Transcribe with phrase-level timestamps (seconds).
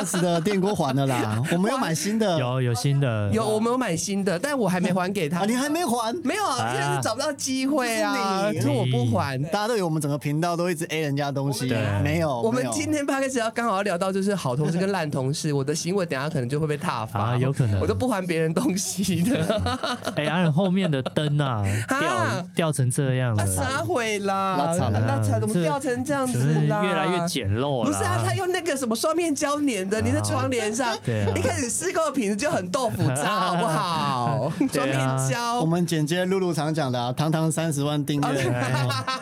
[0.00, 2.38] Plus 的电锅还了啦， 我们有买新的。
[2.38, 5.44] 有有新的，有，我们有买新的，但我还没还给他啊，。
[5.44, 6.14] 你还没还？
[6.24, 9.36] 没有啊，现在是找不到机会啊，就是我不还。
[9.44, 12.40] 大家都以为我们整个频道都一直 A 人家东西对，没有。
[12.40, 19.62] 我们今天 p 开始要刚好要聊到就是好同事跟烂同事， 我的行为等下可能就会被踏伐，啊有可能我都不还别人东西的，
[20.16, 24.56] 哎，呀后面的灯啊，啊掉掉成这样啊，了，啥毁啦？
[24.56, 26.38] 拉惨了那惨怎么掉成这样子
[26.68, 26.82] 啦？
[26.84, 27.90] 越来越简陋了。
[27.90, 31.32] 不是啊，他用那个什么双面胶粘的，你的窗帘上，对啊。
[31.36, 34.52] 一开始试过的品质就很豆腐渣， 好不好？
[34.72, 35.60] 双面胶。
[35.60, 38.52] 我，们简介露露常讲的啊，堂堂三十万订阅，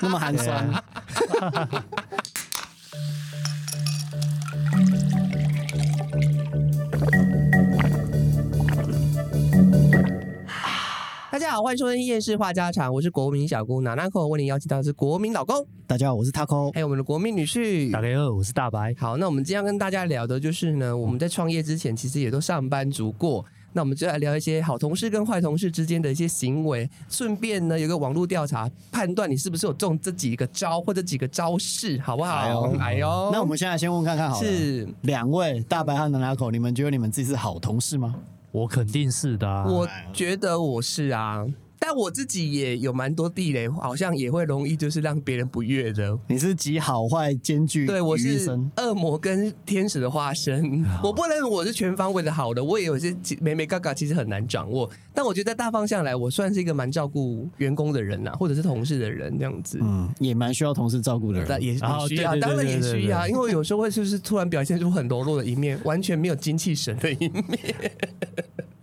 [0.01, 0.70] 那么寒酸。
[11.38, 16.74] 大家好，欢迎收听夜市话家常，我是国民小姑娜娜口，为您邀请到的是国民老公，大家好，我是 Taco。
[16.74, 18.01] 还有我们的国民女婿打。
[18.01, 18.92] 给二，我是大白。
[18.98, 23.45] 好，那我们今天要跟大家聊的就是呢，我们在创业之前其实也都上班族过。
[23.73, 32.35] 那我们就来聊一些好同事跟坏同事之间的一些行为，顺便呢有个网络调查，判断你是不是有中这几个招或者几个招式，好不好？
[32.35, 38.16] 哎呦哎呦，那我们现在先问看看好了，是两位大白和南拉口，你们觉得你们自己是好同事吗？
[38.51, 39.66] 我肯定是的啊。
[39.66, 41.45] 我觉得我是啊，
[41.79, 46.18] 但我自己也有蛮多地雷，好像也会容易就是让别人不悦的。
[46.27, 54.91] 你是集好坏兼具对，我是身恶魔跟天使的化身，我不能我是全方位的好的，我也有些美美嘎嘎，其实很难掌握。
[55.15, 59.79] 但我觉得大方向来，我算是一个蛮照顾员工的人呐、或者是同事的人这样子。
[59.80, 61.49] 嗯，也蛮需要同事照顾的人。
[61.49, 67.47] 那也也哦需要，对对对当然也需要，因为有时候会就是突然表现出很柔弱的一面，完全没有精气神的一面。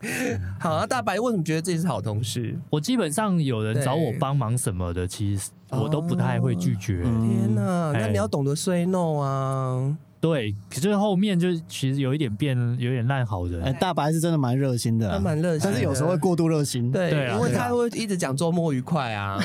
[0.59, 2.57] 好啊，大白为什么觉得自己是好同事？
[2.69, 7.03] 我基本上有人找我对帮忙什么的，其实我都不太会拒绝。
[7.03, 9.97] 天哪，那哎你要懂得 say no 啊！
[10.25, 13.61] 对，可是后面就其实有一点变，有点烂好人。
[13.61, 19.39] 哎，大白是真的蛮热心的啊，他蛮热心的但是有时候会过度热心，对，对啊因为他会一直讲周末愉快啊，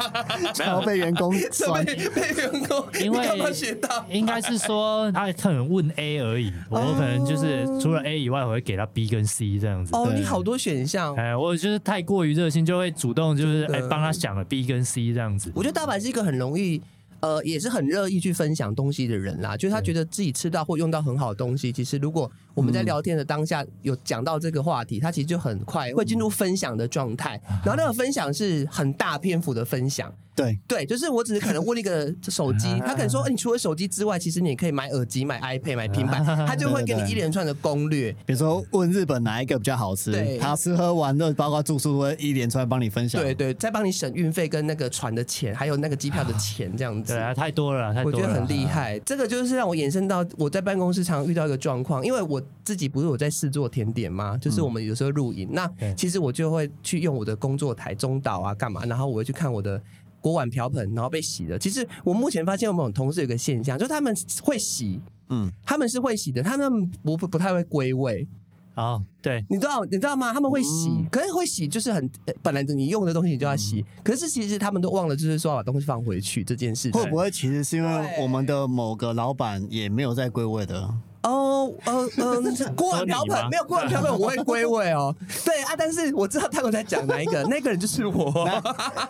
[0.58, 1.84] 然后被员工 酸。
[1.84, 4.06] 被被员工，因为你干嘛学到？
[4.08, 9.94] 应该是说他可能问 A 而已，我可能就是除了 A 以外，我会给他 B 跟 C 这样子。
[9.94, 11.14] 哦，对你好多选项。
[11.16, 15.52] 哎，我就是太过于热心，就会主动就是真的哎帮他想了 B 跟 C 这样子。
[15.54, 16.80] 我觉得大白是一个很容易。
[17.24, 38.12] 呃，也是很乐意去分享东西的人啦，就是他觉得自己吃到或用到很好的东西，其实如果我们在聊天的当下有讲到这个话题，他其实就很快会进入分享的状态，然后那个分享是很大篇幅的分享，对，对，就是我只是可能问一个 手机，他可能说，欸 你除了手机之外，其实你也可以买耳机、买 iPad、买平板， 他就会给你一连串的攻略。
[38.26, 43.22] 比如说问日本哪一个比较好吃对，他吃喝玩乐包括住宿会一连串帮你分享。
[43.22, 47.22] 对对，再帮你省运费跟那个船的钱，还有那个机票的钱，这样子对。
[47.22, 48.16] 啊，太多了，太多了。
[48.16, 59.80] 我觉得很厉害，这个就是让我延伸到我在办公室常遇到一个状况，因为我自己不是我在试做甜点吗，就是我们有时候录影，那其实我就会去用我的工作台中岛啊干嘛，然后我会去看我的。
[60.24, 61.58] 锅碗瓢盆，然后被洗的。
[61.58, 64.98] 其实我目前发现我们同事有个现象，就是他们会洗，
[65.28, 68.26] 嗯，他们是会洗的，他们不不不太会归位。
[68.74, 70.32] 哦，对，你知道你知道吗？
[70.32, 76.98] 他们会洗，可是会洗就是很呃本来你用的东西你就要洗，可是其实他们都忘了，就是说要把东西放回去这件事情。
[76.98, 80.90] 会不会其实是因为我们的某个老板也没有在归位的？
[81.24, 82.40] 哦，呃呃，
[82.76, 85.14] 锅碗瓢盆没有锅碗瓢盆，我会归位哦。
[85.44, 88.30] 对啊，但是我知道他有在讲哪一个， 那个人就是我。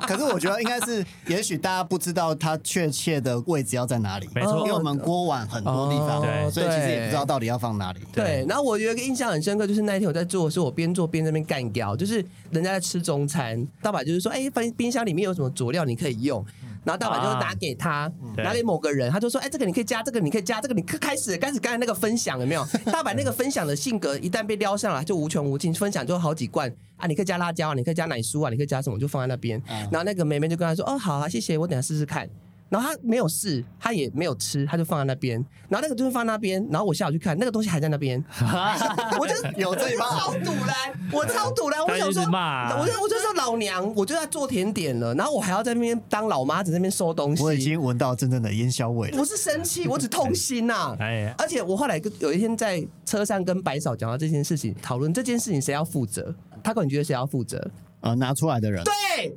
[0.07, 8.01] 可是我觉得应该是，也许大家不知道他确切的位置要在哪里，没错因为我们锅碗很多地方，哦所以其实也不知道到底要放哪里。
[8.13, 16.45] 对，然后我有一个印象很深刻，就是那一天我在做的时候，我边做边在那边干掉，就是人家在吃中餐，大把就是说，哎，冰冰箱里面有什么佐料你可以用。
[16.85, 22.65] 然后大阪就拿给他，对拿给某个人，他就说：“哎，这个你可以加，这个你可以加，这个你开始开始刚才那个分享有没有？
[22.93, 27.07] 大阪那个分享的性格一旦被撩上来，就无穷无尽，分享就好几罐啊！
[27.07, 29.61] 你可以加辣椒啊，你可以加奶酥啊，你可以加什么，就放在那边。
[29.91, 32.29] 然后那个妹妹就跟他说：哦，好啊，谢谢，我等下试试看。
[32.69, 35.37] 然后他没有试，他也没有吃，他就放在那边。
[35.69, 38.23] 然后那个东西放在那边，然后我下午去看，那个东西还在那边。
[39.19, 47.43] 我就有这一趴超堵然，我超堵然，我他一直想说，骂我就我就说老娘，我就在做甜点了，然后我还要在那边当老妈子那边收东西。
[47.43, 49.17] 我已经闻到真正的烟硝味了。
[49.17, 56.35] 不是生气，我只痛心呐、 哎而且我后来跟有一天在车上跟白嫂讲到这件事情，讨论这件事情谁要负责。
[56.63, 57.71] 他可能觉得谁要负责？
[58.01, 58.93] 呃，拿出来的人，对，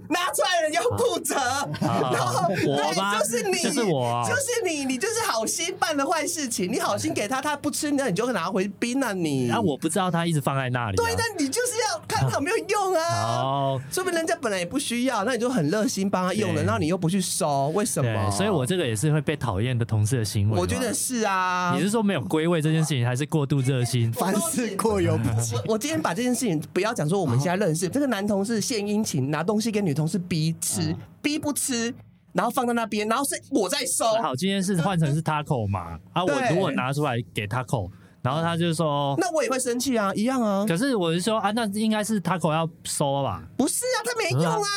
[0.10, 1.36] 拿出来的人要负责。
[1.82, 9.48] 然后对，就是你，就是我啊就是你，你就是好心办了坏事情，你好心给他，他不吃，那你就拿回冰啊你。
[9.48, 11.04] 然后我不知道他一直放在那里啊。
[11.04, 13.42] 对，那你就是要看他看有没有用啊？
[13.42, 18.32] 哦，说明人家本来也不需要，那你就很热心帮他用了，对然后你又不去收，为什么，？
[18.32, 20.60] 所以我这个也是会被讨厌的同事的行为。
[20.60, 21.74] 我觉得是啊。
[21.76, 24.12] 你是说没有归位这件事情，还是过度热心？
[24.14, 25.56] 凡事过犹不及。
[25.68, 31.94] 我我今天把这件事情不要讲说我们现在认识，这个男同事献殷勤拿东西给女同事 B 吃，B 不吃，
[32.34, 34.06] 然后放在那边，然后是我在收。
[34.22, 36.00] 好，今天是换成是 Taco 嘛？
[36.14, 37.90] 啊，我如果拿出来给 Taco，
[38.22, 40.66] 然后他就说，那我也会生气啊，一样啊。
[40.68, 43.42] 可是我是说啊，那应该是 Taco 要收吧？
[43.56, 44.68] 不是啊，他没用啊，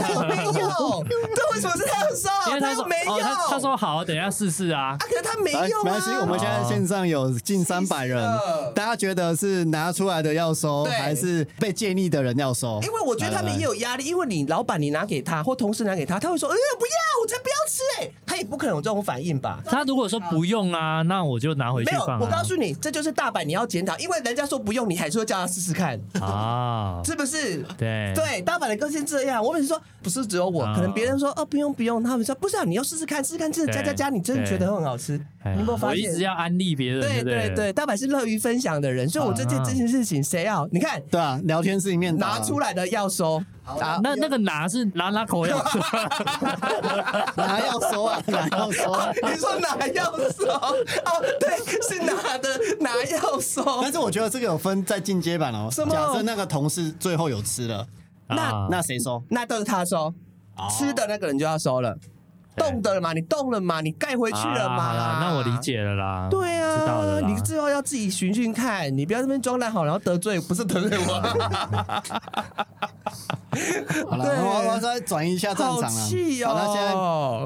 [0.00, 0.12] 他
[0.44, 2.28] 又没用，这 为什么是他要收？
[2.48, 4.98] 因为他说没用，哦，他他说好，等一下试试啊啊，。
[4.98, 5.84] 可是他没，用啊。
[5.84, 8.20] 没关系，我们现在线上有近三百人
[8.74, 12.80] 大家觉得是拿出来的要收，还是被建议的人要收？
[12.82, 16.92] 因为我觉得他们也有压力，因为你老板你拿给他或同事拿给他，他会说，呃，不要，
[17.22, 19.60] 我才不要吃哎，他也不可能有这种反应吧？
[19.64, 27.62] 他如果说不用啊，那我就拿回去，放、诉你，这就是大阪你要检讨，因为人家说不用，你还是会叫他试试看，啊，是不是？
[27.76, 29.42] 对对，大阪的个性这样。
[29.42, 36.22] 我每次说，不是只有我，啊可能别人说哦不用不用，他们说不是啊，你要试试看，试试看，真的加加加，你真的觉得很好吃，哎你有没有发现我一直？
[36.22, 40.68] 要安利别人，对对对对，大阪是乐于分享的人，所以我这件啊这件事情谁要？
[40.70, 45.80] 你看对啊，聊天室里面拿出来的要收，啊，那那个拿是拿拿口要说，
[47.36, 48.22] 拿要收啊？
[48.26, 49.12] 拿要收啊？
[49.28, 50.46] 你说拿要收？
[50.46, 52.48] 哦，对，是拿的
[52.80, 53.62] 拿要收。
[53.82, 55.68] 但是我觉得这个有分在进阶版哦。
[55.72, 57.86] 什么假设那个同事最后有吃了，
[58.28, 59.22] 那啊那谁收？
[59.28, 60.14] 那都是他收，
[60.70, 61.96] 吃的那个人就要收了，
[62.56, 65.20] 动的了嘛，你动了嘛，你盖回去了啊好。
[65.20, 65.50] 那我理。
[65.60, 66.28] 解了啦。
[66.30, 71.14] 对啊，知道了你最后要自己寻寻看，你不要在那边装烂好，然后得罪，不是得罪我。
[74.10, 75.88] 好了，我我再转移一下战场了。
[75.88, 76.92] 好气哦好那现在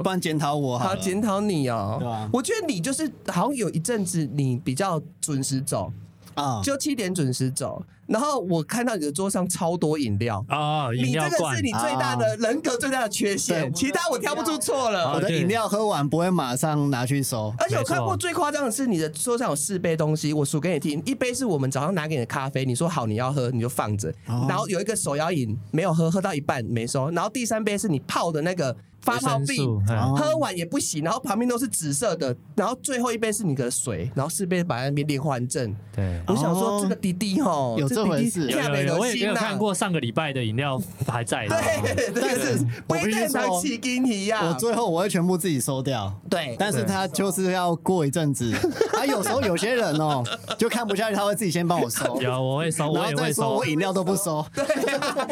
[0.02, 1.00] 不然检讨我好好，了。
[1.00, 1.96] 检讨你哦。
[2.00, 5.90] 对啊我觉得你就是好像有一阵子你比较准时走，
[6.34, 10.44] 啊，就七点准时走，然后我看到你的桌上超多饮料。
[10.48, 15.22] 啊，饮你这个料罐是你最大的人格最大的缺陷，对其他我挑不出错了我了。
[15.22, 17.52] 的饮料喝完不会马上拿去收。
[17.58, 21.02] 而且我看过最夸张的是，你的桌上有四杯东西，我数给你听。
[21.04, 24.08] 一杯是我们早上拿给你的咖啡，你说好你要喝，你就放着。
[24.26, 27.10] 哦然后有一个手摇饮没有喝，喝到一半没收。
[27.10, 32.36] 然后第三杯是你泡的那个发泡维生币素，嗯哦喝完也不行，然后旁边都是紫色的。
[32.56, 35.74] 然后最后一杯是你的水，然后四杯摆在那边连环阵。
[35.94, 36.20] 对。
[36.26, 39.56] 我想说哦这个滴滴吼，有这回事弟弟有有有，我也心呐有看。
[39.60, 41.54] 过上个礼拜的饮料还在的。
[41.56, 44.46] 对，这个是我微蛋必须说糖起金一样。
[44.48, 46.12] 我最后我会全部自己收掉。
[46.30, 48.50] 对，但是他就是要过一阵子，
[48.92, 50.24] 他有时候有些人哦，
[50.56, 54.44] 就看不下去，他会自己先帮我收，有，我会收，我也会收我，饮料都不收。
[54.54, 54.64] 对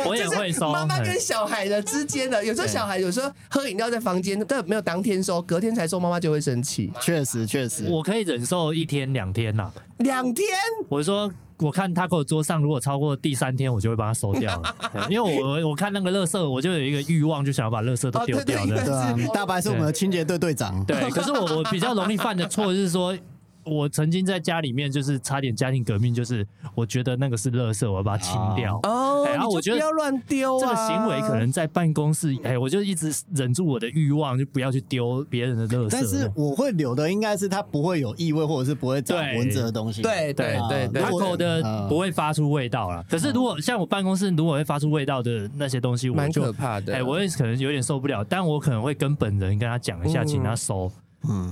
[0.05, 0.71] 我也会收。
[0.71, 6.93] 妈妈嗯跟小孩的之间的，有时候小孩有时候喝饮料在房间，但没有当天收，隔天才收，妈妈就会生气。
[7.01, 9.71] 确实，确实，我可以忍受一天两天呐。
[9.99, 10.47] 两天，
[10.89, 14.77] 我说，我看他给我桌上如果超过第三天，我就会把它收掉了，
[15.11, 18.85] 因为我我看那个垃圾，我就有一个欲望，就想要把垃圾都丢掉哦对对的。
[18.85, 20.85] 对啊，大白是我们的清洁队队长。
[20.85, 23.17] 对，可是我我比较容易犯的错就是说。
[23.69, 28.79] 我曾经在家里面就是差点家庭革命，就是我觉得那个是垃圾，我要把它清掉。
[28.83, 30.61] 哦，哎然后我觉得不要乱丢啊。
[30.61, 35.89] 这个行为可能在办公室，哎，我就一直忍住我的欲望，就不要去丢别人的垃圾。
[35.91, 40.03] 但是我会留的应该是它不会有异味，或者是不会长对蚊子的东西。
[40.03, 43.05] 对对啊对对如果 Taco 的嗯不会发出味道啦。
[43.09, 50.87] 可是如果像我办公室如果会发出味道的那些东西，我蛮就可怕的哎，我也可能有点受不了，但我可能会跟本人跟他讲一下，嗯请他收。
[50.87, 50.93] 嗯，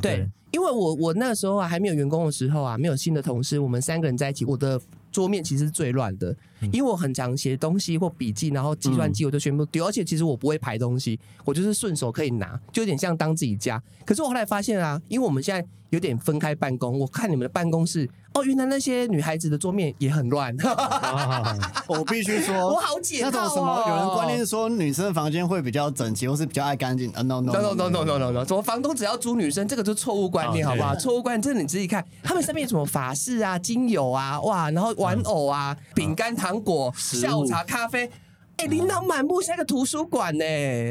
[0.01, 4.81] 对对，因为我我那时候啊还没有员工的时候啊，没有新的同事，我们三个人在一起，我的
[5.11, 6.71] 桌面其实是最乱的，嗯。
[6.73, 13.83] 因为我很常写东西或笔记，然后计算机我就全部丢，而且其实我不会排东西，我就是顺手可以拿，就有点像当自己家。
[14.05, 20.55] 可是我后来发现啊，因为我们现在有点分开办公，我看你们的办公室，哦，原来那些女孩子的桌面也很乱，
[21.89, 27.11] 我必须说， 我好解那套种什么，有人观念说女生的房间会比较整齐，或是比较爱干净。
[27.13, 28.45] 啊，no no No no no no no！
[28.45, 30.95] 怎么房东只要租女生，这个就是错误观念，哦好不好？
[30.95, 38.11] 对错误观念，真的你自己看，他们身边有什么法式啊、精油啊，哇，然后玩偶啊、饼干、糖果、下午茶、咖啡，
[38.59, 40.45] 哎，琳琅满目，像一个图书馆呢，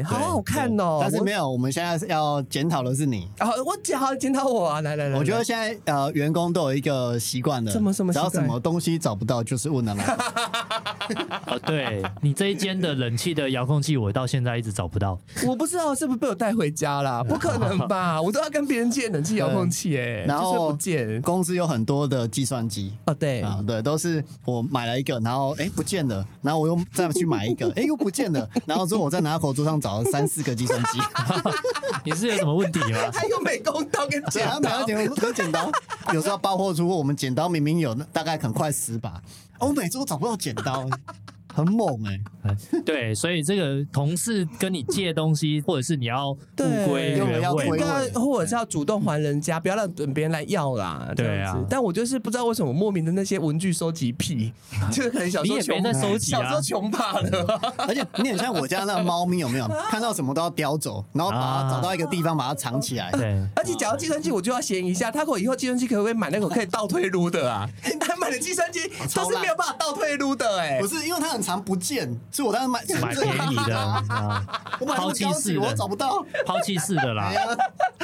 [0.04, 0.98] 好好看哦。
[1.00, 3.28] 但是没有，我们现在是要检讨的是你。
[3.38, 10.04] 啊，我检好检讨我啊，来来来，我觉得现在呃，员工都有一个习惯的，什么什么习惯只要什么东西找不到，就是问了来。
[11.46, 15.18] 哦，对你这一间的冷气的遥控器，我到现在一直找不到。
[15.44, 18.22] 我不知道是不是被我带回家啦， 不可能吧？
[18.22, 22.92] 我都要跟别人借冷气遥控器哎， 然就是后不见公司有很多的计算机。
[23.06, 31.00] 哦，对，啊，对，都是我买了一个，然后哎不见了，然后我又再去买一个，哎又不见了，然后之后我在拿口桌上找了三四个计算机，
[32.04, 32.98] 你是有什么问题吗？
[33.12, 34.60] 还有美工刀跟剪刀。
[34.60, 35.70] 个剪跟剪刀，
[36.12, 39.10] 有时候包货出货，我们剪刀明明有大概很快十把，
[39.58, 40.88] 哦我每次都找不到剪刀，
[41.56, 51.06] 很猛哎、对，所以这个同事跟你借东西，或者是你要物对归原位应，该或者是要主动还人家，不要让别人来要啦。
[51.16, 54.52] 这对啊但我就是不知道为什么莫名的那些文具收集癖，
[54.92, 57.74] 就是可能小时候你也没穷在收集啊小时候穷怕了。
[57.78, 59.66] 而且你很像我家那个猫咪，有没有？
[59.88, 63.10] 看到什么都要叼走，然后把它啊找到一个地方把它藏起来。
[63.12, 63.42] 对。
[63.56, 67.66] 而且讲到计算器，我就要嫌一下，他给我以后计算器可不可以买那种可以倒退撸的啊？
[68.26, 74.04] 他买的计算机都是没有办法倒退路的哎、不是因为它很长不见，所以我当时买买便宜的，
[74.80, 75.60] 我买那抛么高级，弃式的。
[75.60, 76.24] 我找不到。
[76.44, 77.32] 抛弃式的啦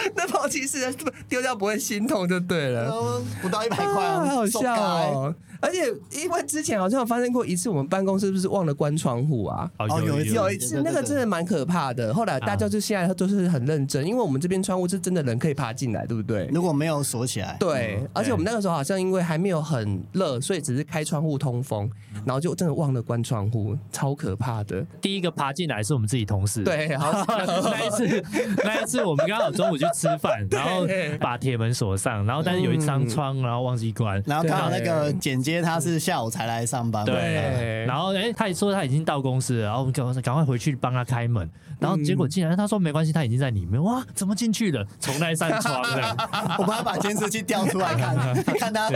[0.16, 0.92] 那抛弃式
[1.28, 2.90] 丢掉不会心痛就对了。
[2.90, 5.34] 呃不到一百块啊，啊，好笑哦！
[5.60, 5.78] 而且
[6.10, 9.70] 因为之前好像有发生过一次，我们办公室是不是忘了关窗户啊？
[9.78, 16.48] 哦哦有一次有一次那个真的蛮可怕的，后来大家就现在都是很认真，因为我们这边窗户是真的人可以爬进来，对不对？
[16.52, 21.88] 如果没有锁起来，对，而且我们那个时候好像因为还没有很热，所以只是开窗户通风，
[22.24, 24.84] 然后就真的忘了关窗户，超可怕的。
[25.00, 26.64] 第一个爬进来是我们自己同事。。
[26.64, 28.24] 对，好 那一次，
[28.64, 30.86] 那一次我们刚好中午去吃饭， 然后
[31.20, 34.22] 把铁门锁上，然后但是有一张窗，然后忘记关。
[34.26, 44.86] 然后刚好那个剪接他是下午才来上班，对，然后哎、他也说他已经到公司了，然后我们赶快赶快回去帮他开门，然后结果进来，他说没关系，他已经在里面，哇，怎么进去了？
[44.98, 46.16] 从那一扇窗的，
[46.58, 48.16] 我帮他把监视器调出来看，
[48.58, 48.90] 看他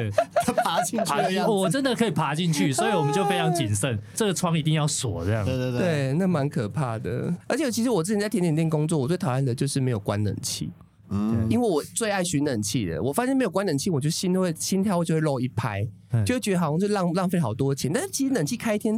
[0.44, 1.50] 他爬进去的样子。
[1.50, 5.44] 我真的可以爬进去，所以我们就非常谨慎，这个窗一定要锁这样。
[5.44, 7.32] 对对对，对，那蛮可怕的。
[7.48, 10.70] 而且其实我之前在甜点店工作，我最讨厌的就是没有关冷气，
[11.10, 13.02] 嗯，因为我最爱寻冷气的。
[13.02, 17.90] 我发现没有关冷气，我就心都会心跳就会漏一拍，嗯就会觉得好像就浪浪费好多钱。
[17.92, 18.96] 但是其实冷气开一天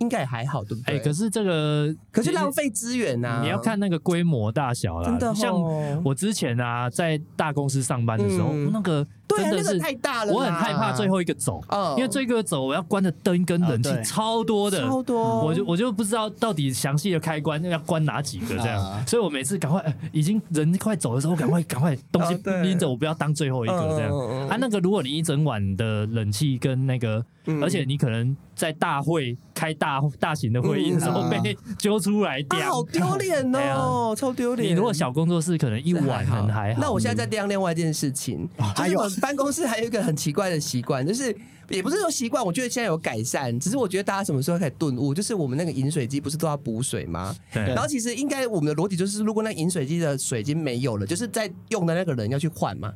[0.00, 0.94] 应该也还好，对不对？
[0.94, 1.04] 哎、对？
[1.04, 5.08] 可是这个可是浪费资源呐、你要看那个规模大小啦。
[5.08, 5.34] 真的哦。
[5.34, 8.70] 像我之前啊，在大公司上班的时候，嗯。
[8.72, 15.44] 那个真的是那個太大了，我很害怕最后一个走，嗯因为最后一个走我要关的灯跟冷气超多的，超多。
[15.44, 24.48] 我就我就不知道到底详细的开关要关哪几个这样，啊所以我每次赶快、呃已经人快走的时候，赶快赶快东西拎着，我不要当最后一个这样。
[24.48, 27.62] 啊，那个如果你一整晚的冷气跟那个，嗯。
[27.62, 34.68] 而且你可能在大会开大大型的会议的时候嗯被揪出来啊，掉，好丢脸对哦，超丢脸。
[34.68, 36.80] 你如果小工作室，可能一晚可能还好。
[36.82, 41.34] 那我现在在掂另外一件事情，还有就是办公室还有一个很奇怪的习惯，就是
[41.70, 47.34] 也不是说习惯，我觉得现在有改善，只是我觉得大家什么时候开始顿悟，就是我们那个饮水机不是都要补水吗？
[47.50, 52.92] 对然后其实应该我们的逻辑就是，如果那饮水机的水已经没有了，就是在用的那个人要去换嘛。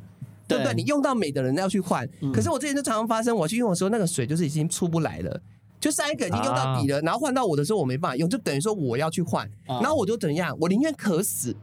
[0.47, 0.73] 对不对？
[0.73, 5.41] 对你用到美的人要去换，可是我之前就常常发生，我去用的时候，那个水就是已经出不来了。
[5.79, 10.55] 就上一个已经用到底了，然后换到我的时候我没办法用，就等于说我要去换，啊然后我就怎样？
[10.59, 11.55] 我宁愿渴死，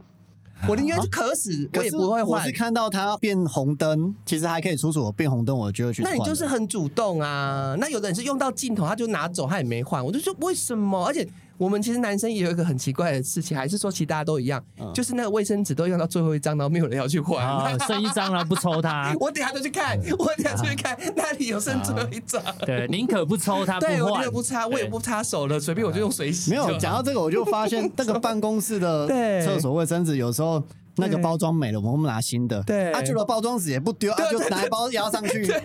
[0.69, 2.53] 我宁愿是渴死，我也不会换我是。
[2.53, 6.03] 看到它变红灯，其实还可以出所变红灯，我就会去。
[6.03, 7.75] 那你就是很主动啊。
[7.81, 10.05] 那有的人是用到尽头，他就拿走，他也没换。
[10.05, 11.05] 我就说为什么？
[11.05, 11.27] 而且
[11.59, 17.47] 我们其实男生也有一个很奇怪的事情，还是说其实大家都一样，嗯就是那个卫生纸都用到最后一张，然后没有人要去换。
[17.47, 22.43] 啊，剩一张了不抽它，我等一下就去看，我等一下就去看那里有剩最后一张。
[22.67, 26.67] 对，宁可不抽它不对，我觉换，得不擦，我也不擦手了，随便我就用水洗就好。
[26.67, 30.63] 没有讲到这个，我就发现那个办公室的 对厕所卫生纸有时候。
[30.97, 32.63] 那个包装没了，我们拿新的。
[32.65, 35.47] 对啊，除了包装纸也不丢，啊，就拿一包压上去。
[35.47, 35.59] 对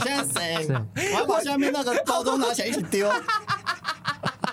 [0.00, 0.68] 现在谁？
[1.12, 3.10] 我要把下面那个包装拿起来一起丢，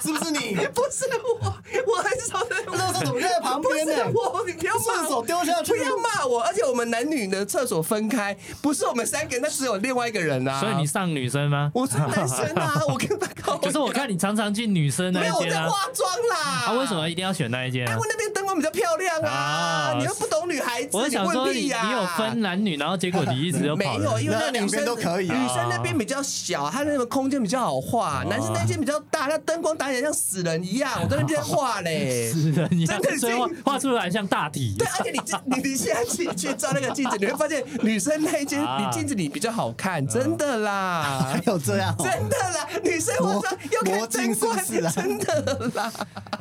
[0.01, 0.55] 是不是你？
[0.74, 1.05] 不是
[1.41, 1.53] 我，
[1.88, 2.75] 我很少在用。
[2.75, 4.05] 垃圾怎么就在旁边呢？
[4.12, 5.25] 不是我，你不要骂顺手我。
[5.25, 5.84] 丢下去不。
[5.84, 10.60] 要骂我，而且我们男女的厕所分开，不是我们三个，那只有另外一个人啊。
[10.60, 11.72] 所以你上女生吗？
[11.74, 13.58] 我是男生啊， 我跟他搞。
[13.58, 16.38] 可是我看你常常进女生那没有我一间啊，在化妆啦。
[16.67, 18.08] 啊，为什么一定要选那一间啊因为？
[18.10, 32.31] 那边灯光比较漂亮啊，啊你又不懂女孩子，我想说你啊你有分男女，然后结果你一直就没有，因为那那两女生边都可以啊女生那边比较小，她那个空间比较好画，男生那间比较大，那灯光打起来像死人一样，我在那边 画嘞。
[32.31, 34.88] 是的，你看真的，是画出来像大体对，。
[34.88, 41.41] 而且你这你你现在自己去照那个镜子，你会发现女生那一间啊你镜子里比较好看，真的啦还。
[41.46, 42.03] 有这样哦？
[42.03, 45.91] 真的啦，女生化妆又看魔镜灯光，是是啊真的啦。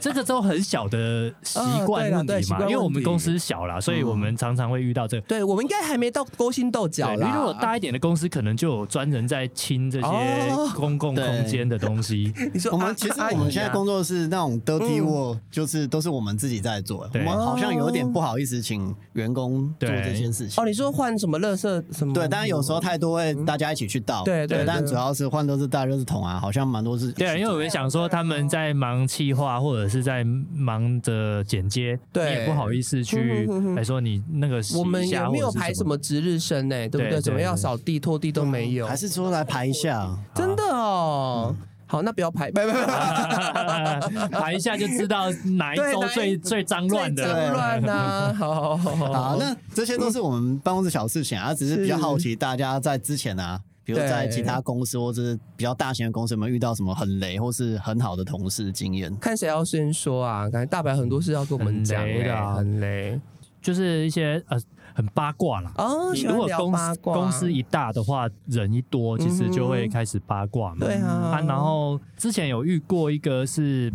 [0.01, 5.27] 这个都很小的习惯啊对啦问题嘛，因为我们公司小啦，所以我们常常会遇到这个。
[5.27, 7.27] 对我们应该还没到勾心斗角对，啦。
[7.29, 12.33] 因为如果大一点的公司，可能就有专人在清这些哦公共空间的东西。
[12.53, 17.09] 你说啊我们其实我们现在啊工作室那种 dirty 嗯 work，就是都是我们自己在做。
[17.13, 20.67] 我们好像有点不好意思请员工做这件事情哦，。
[20.67, 21.61] 你说换什么垃圾
[21.93, 22.13] 什么？
[22.15, 24.23] 对，当然有时候太多会大家一起去倒。
[24.25, 27.11] 对对对但主要是换都是大垃圾桶啊，好像蛮多是。
[27.13, 37.21] 对啊，因为我们想说他们在忙企划或者是在忙着剪接你也不好意思去来说你那个我们也没有排什么值日生呢，对不对？
[37.21, 40.15] 怎么要对扫地、拖地都没有，还是说来排一下？
[40.35, 41.55] 真的哦。
[41.87, 45.29] 好，那不要排，不不不， 排一下就知道
[45.59, 47.25] 哪一周最最脏乱的。
[47.27, 48.33] 脏乱呐！
[48.39, 53.61] 好好好好好，那这些都是我们办公室小事情啊，只是比较好奇大家在之前啊，
[53.95, 59.15] 比如在其他公司或者是比较大型的公司，有没有遇到什么很雷或是很好的同事经验？
[59.19, 60.49] 看谁要先说啊？
[60.49, 63.21] 感觉大白很多事要跟我们讲、的很雷
[63.61, 64.59] 就是一些呃
[64.95, 65.73] 很八卦啦。
[65.77, 66.13] 哦。
[66.13, 70.87] 你喜欢聊如果公司公司一大的话，人一多，其实就会开始八卦嘛。
[70.87, 73.93] 对啊，啊，然后之前有遇过一个是。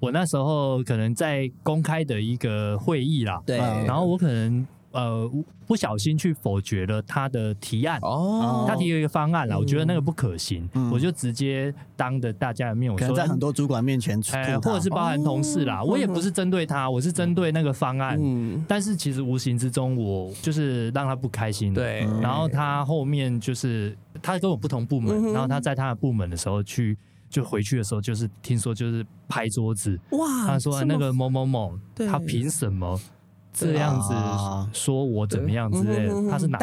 [0.00, 4.64] 我那时候可能在公开的一个会议啦，对，嗯然后我可能
[4.98, 5.30] 呃
[5.66, 9.58] 不小心去否决了他的提案，哦，他提了一个方案啦，嗯。
[9.58, 10.90] 我觉得那个不可行，嗯。
[10.90, 15.84] 我就直接当着大家的面我说，在很多主管面前吐哎，他或者是包含同事啦，哦。
[15.84, 21.72] 我也不是针对他， 我是针对那个方案，嗯，但是其实无形之中我就是让他不开心，。
[21.72, 26.96] 对，嗯然后他后面就是他跟我不同部门，嗯然后他在他的部门的时候去，
[27.28, 33.04] 就回去的时候就是听说就是拍桌子，哇，他说那个某某某，他凭什么对
[33.66, 34.68] 这样子啊。
[34.72, 36.30] 说我怎么样之类的？
[36.30, 36.58] 他是拿？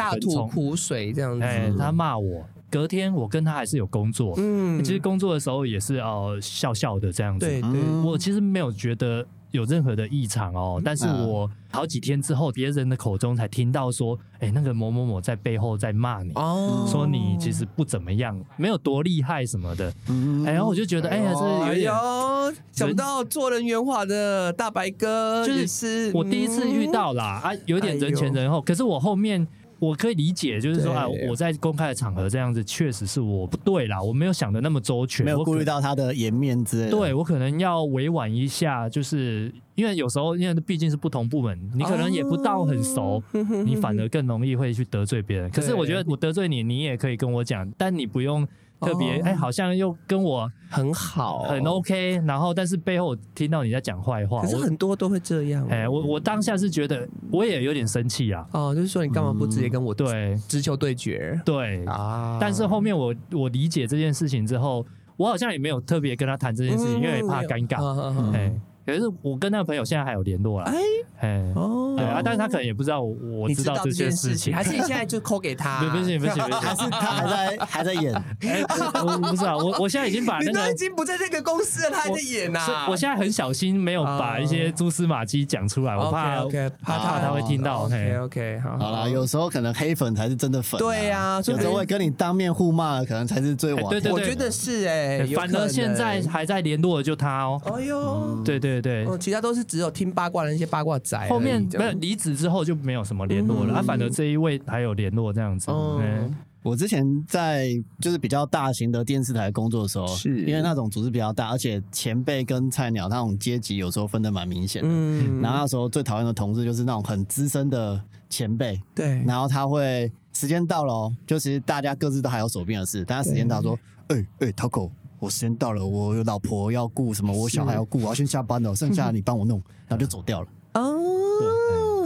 [0.52, 4.82] 苦水这样子，哎，他骂我，隔天我跟他还是有工作，嗯。
[4.82, 7.62] 其实工作的时候也是哦笑笑的这样子，对
[8.04, 19.92] 我其实没有觉得有任何的异常哦，但是嗯我好几天之后，别人的口中才听到说，哎，那个某某某在背后在骂你，哦，说你其实不怎么样，没有多厉害什么的。
[20.08, 21.84] 嗯哎，然后我就觉得，哎呀，这有哎点。
[21.84, 28.60] 呦，想不到做人圆滑的大白哥就是我第一次遇到啦，啊，有点人前人后。
[28.60, 29.46] 可是我后面
[29.78, 36.90] 我可以理解，就是说啊，我在公开的场合这样子，确实是我不对啦，我没有想的那么周全，没有顾虑到他的颜面之类的。
[36.90, 43.22] 对我可能要委婉一下，就是因为有时候因为毕竟是不同部门，你可能也不到很熟，
[43.64, 45.50] 你反而更容易会去得罪别人。
[45.50, 48.46] 可是我觉得我得罪你，你也可以跟我讲，但你不用
[48.80, 49.22] 特别哦。
[49.24, 60.36] 哎、好像又跟我很好，很 OK，然后但是背后我听到你在讲坏话，可是我很多都会这样，哎、我我当下是觉得我也有点生气啊，哦，就是说你干嘛不直接跟我对。
[60.48, 61.40] 直球对决？
[61.44, 62.38] 对，啊？
[62.40, 64.84] 但是后面我我理解这件事情之后，
[65.16, 67.80] 我好像也没有特别跟他谈这件事情，因为怕尴尬。
[67.80, 68.32] 嗯。
[68.32, 68.52] 哎、
[68.84, 70.70] 可是我跟那个朋友现在还有联络啦。
[70.70, 70.78] 哎。
[71.20, 75.80] 哎，哦对啊，但是他可能也不知道我我你知知道这件事情，还是你现在就扣给他？
[75.82, 78.62] 不不行不行不还行，是他还在还在演， 哎，
[79.02, 80.74] 我我不知道，我我现在已经把你都已。
[80.76, 82.90] 经不在这个公司了，他还在演呐是。
[82.90, 86.44] 我现在很小心，没有把一些蛛丝马迹讲出来，我怕
[86.82, 87.84] 怕怕他会听到。
[87.84, 90.82] OK OK，好好啦，有时候可能黑粉才是真的粉啊。
[90.82, 93.84] 对啊所以有时候会跟你当面互骂的，可能才是最完。
[93.88, 97.60] 对对对我觉得是哎，有反可能而现在还在联络的就他哦。
[97.64, 105.70] 哎呦，对对对，哦，其他都是只有听八卦的那些八卦仔，后面没有离职之后就没有什么联络了，嗯啊，反而这一位还有联络这样子。
[105.70, 106.00] 哦。
[106.02, 107.68] 嗯我之前在
[108.00, 110.40] 就是比较大型的电视台工作的时候，是。
[110.40, 114.88] 因为那种组织比较大，而且前辈跟菜鸟那种阶级有时候分的蛮明显的。
[114.90, 115.40] 嗯。
[115.40, 130.98] 然后那时候最讨厌的同事就是那种很资深的前辈，对，然后他会时间到了哦，就其实大家各自都还有手边的事，但他时间到说，哎哎，Taco，我时间到了，我有老婆要顾，什么我小孩要顾，我要先下班了，剩下的 你帮我弄，然后就走掉了，哦，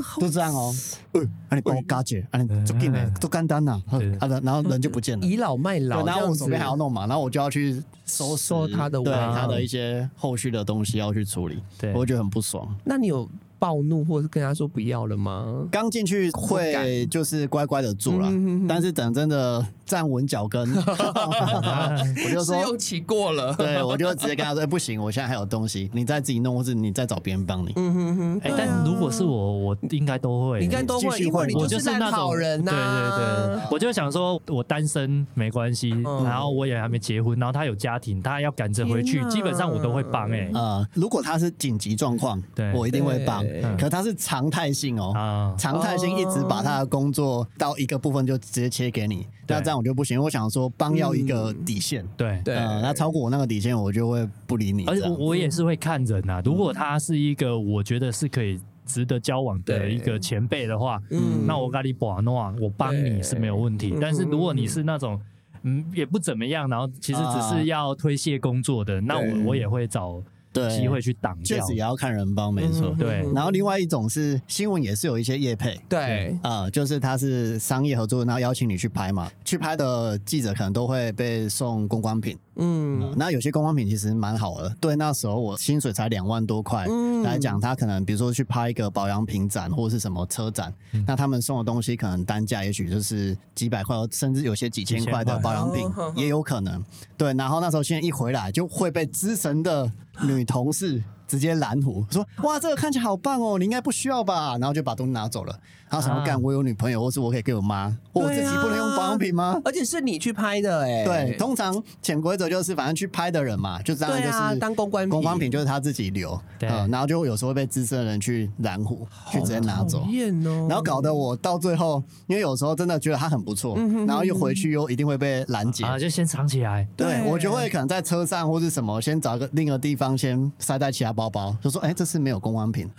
[0.02, 0.74] 好就这样哦。
[1.14, 5.26] 嗯，那你帮我嘎姐，啊你就进来，都干单呐，对啊然后人就不见了。
[5.26, 12.74] 倚老卖老然后我手边还要弄嘛，然后我就要去收拾收他的对他的一些后续的东西要去处理，对我会觉得很不爽。
[12.84, 15.66] 那你有暴怒或者是跟他说不要了吗？
[15.70, 18.30] 刚进去会就是乖乖的做了
[18.66, 27.72] 但是等真的站稳脚跟， 我就说，试用期过了，对我就直接跟他说，哎不行，我现在还有东西，你再自己弄，或是你再找别人帮你。
[27.74, 36.24] 嗯哼哼，哎，但如果是我，我应该都会，应该都会，因为就是那种好人呐，对对对，我就想说，我单身没关系，嗯。
[36.24, 40.48] 然后我也还没结婚，然后他有家庭，他要赶着回去基本上我都会帮哎。
[40.54, 42.72] 呃，如果他是紧急状况，对。
[42.72, 43.64] 我一定会帮对。
[43.76, 49.56] 可他是常态性哦，啊，常态性一直把他的工作到一个部分就直接切给你，对。
[49.56, 50.22] 那这样我就不行。
[50.22, 54.84] 我想说帮要一个底线，对对呃，那超过我那个底线，我就会不理你。
[54.84, 63.96] 而且我我也是会看人呐、如果他是一个我觉得是可以值得交往的一个前辈的话，嗯那我跟你把诺，我帮你是没有问题。
[63.98, 65.18] 但是如果你是那种
[65.62, 71.44] 嗯也不怎么样，然后其实只是要推卸工作的，那我我也会找对机会去挡掉。
[71.44, 72.96] 确实也要看人帮，没错嗯。
[72.96, 75.80] 对然后另外一种是新闻也是有一些业配。
[75.88, 87.22] 对，啊、就是他是商业合作，然后邀请你去拍嘛，去拍的记者可能都会被送公关品，嗯，那有些观光品其实蛮好的，对那时候我薪水才两万多块、嗯。
[87.22, 90.72] 来讲，他可能比如说去拍一个保养品展或者是什么车展，
[91.06, 96.82] 那他们送的东西可能单价也许就是几百块，甚至有些几千块的保养品也有可能。
[97.16, 99.90] 对，然后那时候现在一回来就会被资深的
[100.22, 104.58] 女同事直接拦胡，说哇这个看起来好棒哦，你应该不需要吧？
[104.58, 105.56] 然后就把东西拿走了。
[105.88, 109.60] 他想要啊干，我有女朋友，或是我可以给我妈，或我自己不能用保养品吗？
[109.64, 120.10] 而且是你去拍的哎、对，通常潜规则就是，反正去拍的人嘛，就当然就是当公关品公关品就是他自己留，对嗯然后就有时候会被资深的人去拦胡，去直接拿走讨。
[120.10, 125.84] 厌哦，然后搞得我到最后，因为有时候真的觉得他很不错，嗯然后又回去又一定会被拦截。
[125.84, 126.86] 啊，就先藏起来。
[126.96, 132.90] 对对我就会可能在车上或是什么，先找个另一个地方先塞在其他包包，就说哎，这次没有公关品。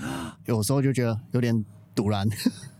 [0.45, 2.29] 有时候就觉得有点堵然。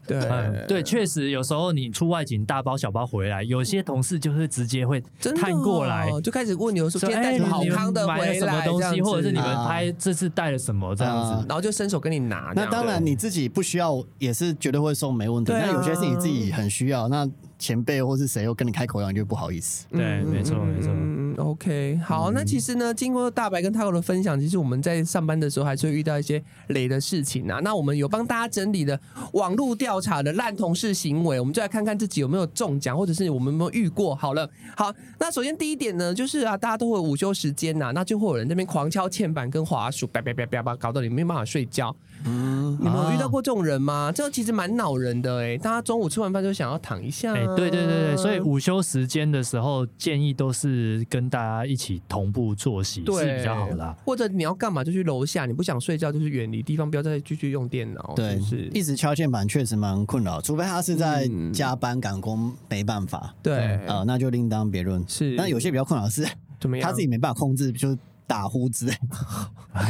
[0.07, 6.09] 对嗯，对，确实有时候你出外景大包小包回来，有些同事就是直接会真过来。
[6.09, 11.45] 哦就开始问你说今天带什么康的们买了回来，什么东西，或者是你们啊拍这次带了什么这样啊子。
[11.47, 12.51] 然后就伸手跟你拿。
[12.55, 15.51] 那当然你自己不需要，也是绝对会送没问题。
[15.51, 19.85] 那有些是你自己很需要，那前辈或是谁又跟你开口要，你就不好意思。
[19.91, 20.91] 对，没错没错。
[20.93, 27.59] 嗯，OK，好，那其实呢，经过大白跟 Taco 的分享，其实我们在上班的时候还是会遇到一些雷的事情啊。
[27.63, 28.99] 那我们有帮大家整理的
[29.33, 34.15] 网络调调查的烂同事行为，我们就来看看自己有没有中奖，或者是我们有没有遇过。
[34.15, 41.93] 好了，好，那首先第一点呢，就是啊，大家都会午休时间呐、那就会有人那边狂敲键盘跟滑鼠，叭叭叭叭叭，搞得你没办法睡觉。
[42.25, 44.11] 嗯，你们有遇到过这种人吗？
[44.13, 47.37] 这个其实蛮恼人的哎、大家中午吃完饭就想要躺一下、啊。
[47.37, 53.95] 哎，对对对对，所以午休时间的时候，建议都是跟大家一起同步作息对是比较好的啊。
[54.05, 58.13] 或者你要干嘛就去楼下，你不想睡觉就是远离地方，不要再继续用电脑。
[58.15, 65.03] 对是是，一直敲键盘确实蛮困扰，除非他是在嗯加班赶工，没办法，对，呃，那就另当别论。
[65.07, 66.27] 是但有些比较困扰是，
[66.59, 66.87] 怎么样？
[66.87, 67.97] 他自己没办法控制，就是
[68.31, 68.93] 打呼之类。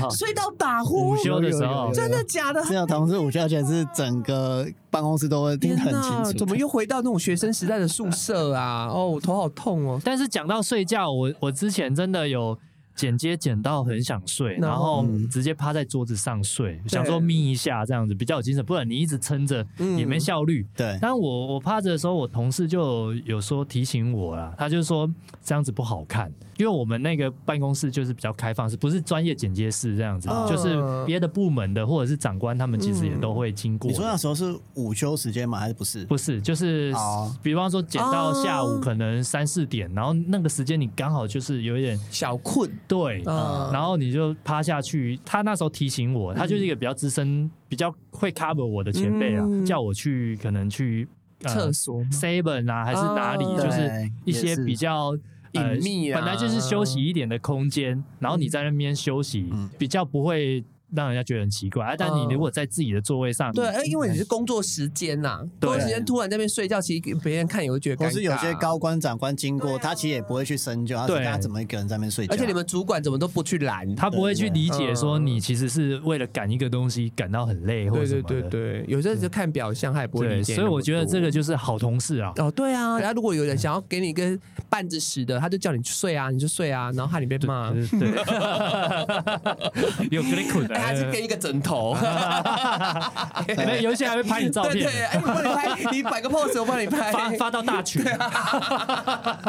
[0.09, 2.63] 睡到打呼午，休的时候，真的假的？
[2.65, 6.33] 这样同事午休，而且是整个办公室都会听得很清楚。
[6.33, 8.87] 怎么又回到那种学生时代的宿舍啊？
[8.91, 10.01] 哦，我头好痛哦。
[10.03, 12.57] 但是讲到睡觉，我我之前真的有
[13.01, 20.67] 剪接剪到很想睡，然然后后直接趴在桌子上睡，想说眯一下这样子比较有精神，不然你一直撑着嗯也没效率。
[20.77, 25.11] 对，但我我趴着的时候，我同事就有说提醒我啦，他就说
[25.43, 33.97] 这样子不好看，因为我们那个办公室就是比较开放式，不是专业剪接室这样子，嗯就是别的部门的或者是长官他们其实也都会经过你。
[33.97, 35.57] 说那时候是午休时间吗？
[35.57, 36.05] 还是不是？
[36.05, 45.17] 不是，就是哦比方说剪到下哦午可能三四点，然后那个时间你刚好就是有一点小困，对，嗯然后你就趴下去。
[45.23, 51.07] 他那时候提醒我，他就是一个比较资深、比较会 cover 我的前辈啊，嗯叫我去可能去
[51.43, 55.09] 呃厕所 seven 啊，还是哪里，哦就是对一些也是比较。
[55.53, 60.63] 呃隐秘啊本来就是休息一点的空间，然后你在那边休息，嗯比较不会
[60.95, 61.85] 让人家觉得很奇怪。
[61.85, 68.03] 啊但你如果在自己的座位上，对，哎，因为你是工作时间呐，对工作时间突然在那边睡觉，其实别人看也会觉得尴尬。
[68.05, 72.33] 或是有些高官长官经过，啊他其实也不会去深究，对他怎么一个人在那边睡觉。
[72.33, 73.93] 而且你们主管怎么都不去拦？
[73.95, 78.27] 他不会去理解说嗯你其实是为了赶一个东西赶到很累或者对什么的。
[78.29, 78.49] 对对
[78.81, 80.53] 对，有时候就看表象，他也不会理，解。
[80.55, 81.31] 所以我觉得这个。
[81.31, 82.33] 就是好同事啊。
[82.35, 84.37] 哦，对啊，然后如果有人想要给你一个
[84.69, 87.71] 半子屎的，他就叫你去睡啊，你就睡啊，然后害你被骂。
[87.71, 88.11] 对，对
[90.11, 91.95] 有给你捆的，哎，还是跟一个枕头。
[93.57, 97.11] 没有有一些还会拍你照片对对，，哎，你帮你拍，你摆个 pose，我帮你拍。
[97.11, 98.03] 发发到大群。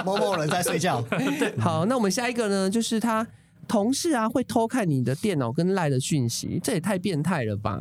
[0.04, 1.02] 某某 人在睡觉，
[1.60, 3.26] 好，那我们下一个呢，就是他
[3.68, 7.80] 同事啊会偷看你的电脑跟赖的讯息，这也太变态了吧！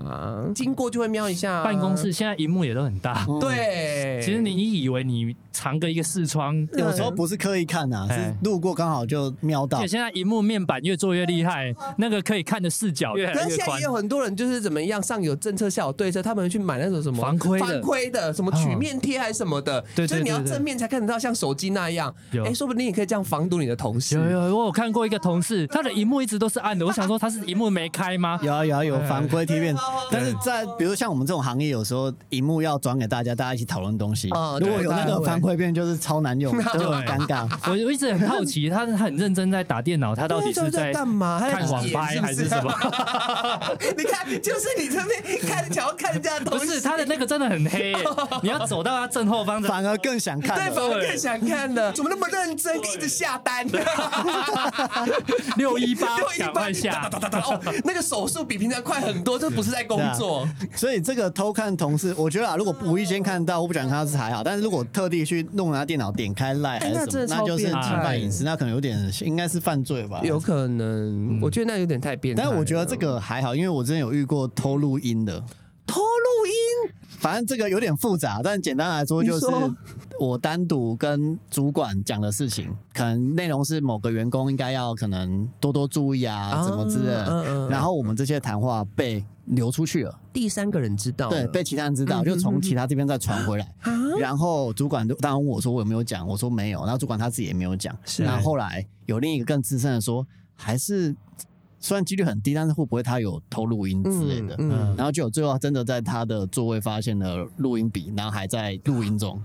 [0.55, 1.63] 经过就会瞄一下。
[1.63, 9.87] 办公室现在荧幕也都很大，对，其实你以为你藏个一个视窗，有时候不是刻意看呐，哎是路过刚好就瞄到而且。
[9.87, 13.81] 现在荧幕面板越做越厉害， 那个可以看的视角越可来越宽是现在也。
[13.83, 22.13] 有很多人就是怎么样，上有政策下有对策，他们去买那种什么防窥的防窥的，什么曲面贴还是什么的，对对就是你要对对正面才看得到，像手机那样。
[22.31, 24.15] 有哎，说不定你可以这样防堵你的同事。
[24.15, 28.39] 有有，我有看过一个同事，他的荧幕一直都是暗的，我想说他是荧幕没开吗？
[28.41, 29.75] 有啊有啊有防窥贴片，
[30.11, 34.29] 但是在比如像我们这种行业，有时候荧幕要转给大家，大家一起讨论东西。
[34.31, 37.47] 哦如果有那个对大家会防窥片，就是超难用， 就很尴尬。
[37.65, 41.39] 我 我一直很好奇，他他很认真在打电脑，他到底是在干嘛？
[41.39, 42.73] 他在看网拍演是不是还是什么？
[43.97, 47.93] 你看，就是你这边看，想要看人家的东西，不是他的那个真的很黑，
[48.43, 53.65] 你要走到他正后方，反而更想看对，反而更想看的，怎么那么认真，一直下单？
[55.61, 60.47] 六六一八六一八下哒哒哒哒哦， 那个手速比平常快很多，这不是在工作。
[60.75, 70.19] 所以这个偷看同事，我觉得啊，如果无意间看到，我不想看到是还好，但是如果特地去弄他电脑点开赖还是什么，哎那就是侵犯隐私，那可能有点应该是犯罪吧。
[70.23, 72.41] 有可能，我觉得那有点太变态。
[72.43, 75.39] 但是我觉得这个还好，因为我之前有遇过偷录音的，
[75.85, 79.45] 偷录音，反正这个有点复杂，但简单来说就是
[80.19, 87.25] 我单独跟主管讲的事情，可能内容是某个员工应该要可能多多注意啊，啊怎么之类的。
[87.27, 87.69] 嗯嗯嗯。
[87.69, 93.65] 然后我们这些谈话被流出去了，第三个人知道，对，被其他人知道，嗯就从其他这边再传回来。
[93.81, 93.91] 啊？
[94.19, 97.95] 然后主管就当然问我说我有没有讲，我说没有，然后主管他自己也没有讲。
[98.03, 98.23] 是。
[98.23, 101.15] 然后后来有另一个更资深的说，还是
[101.81, 104.55] 虽然几率很低，但是会不会他有偷录音之类的？
[104.59, 109.41] 嗯然后就有最后真的在他的座位发现了录音笔，然后还在录音中，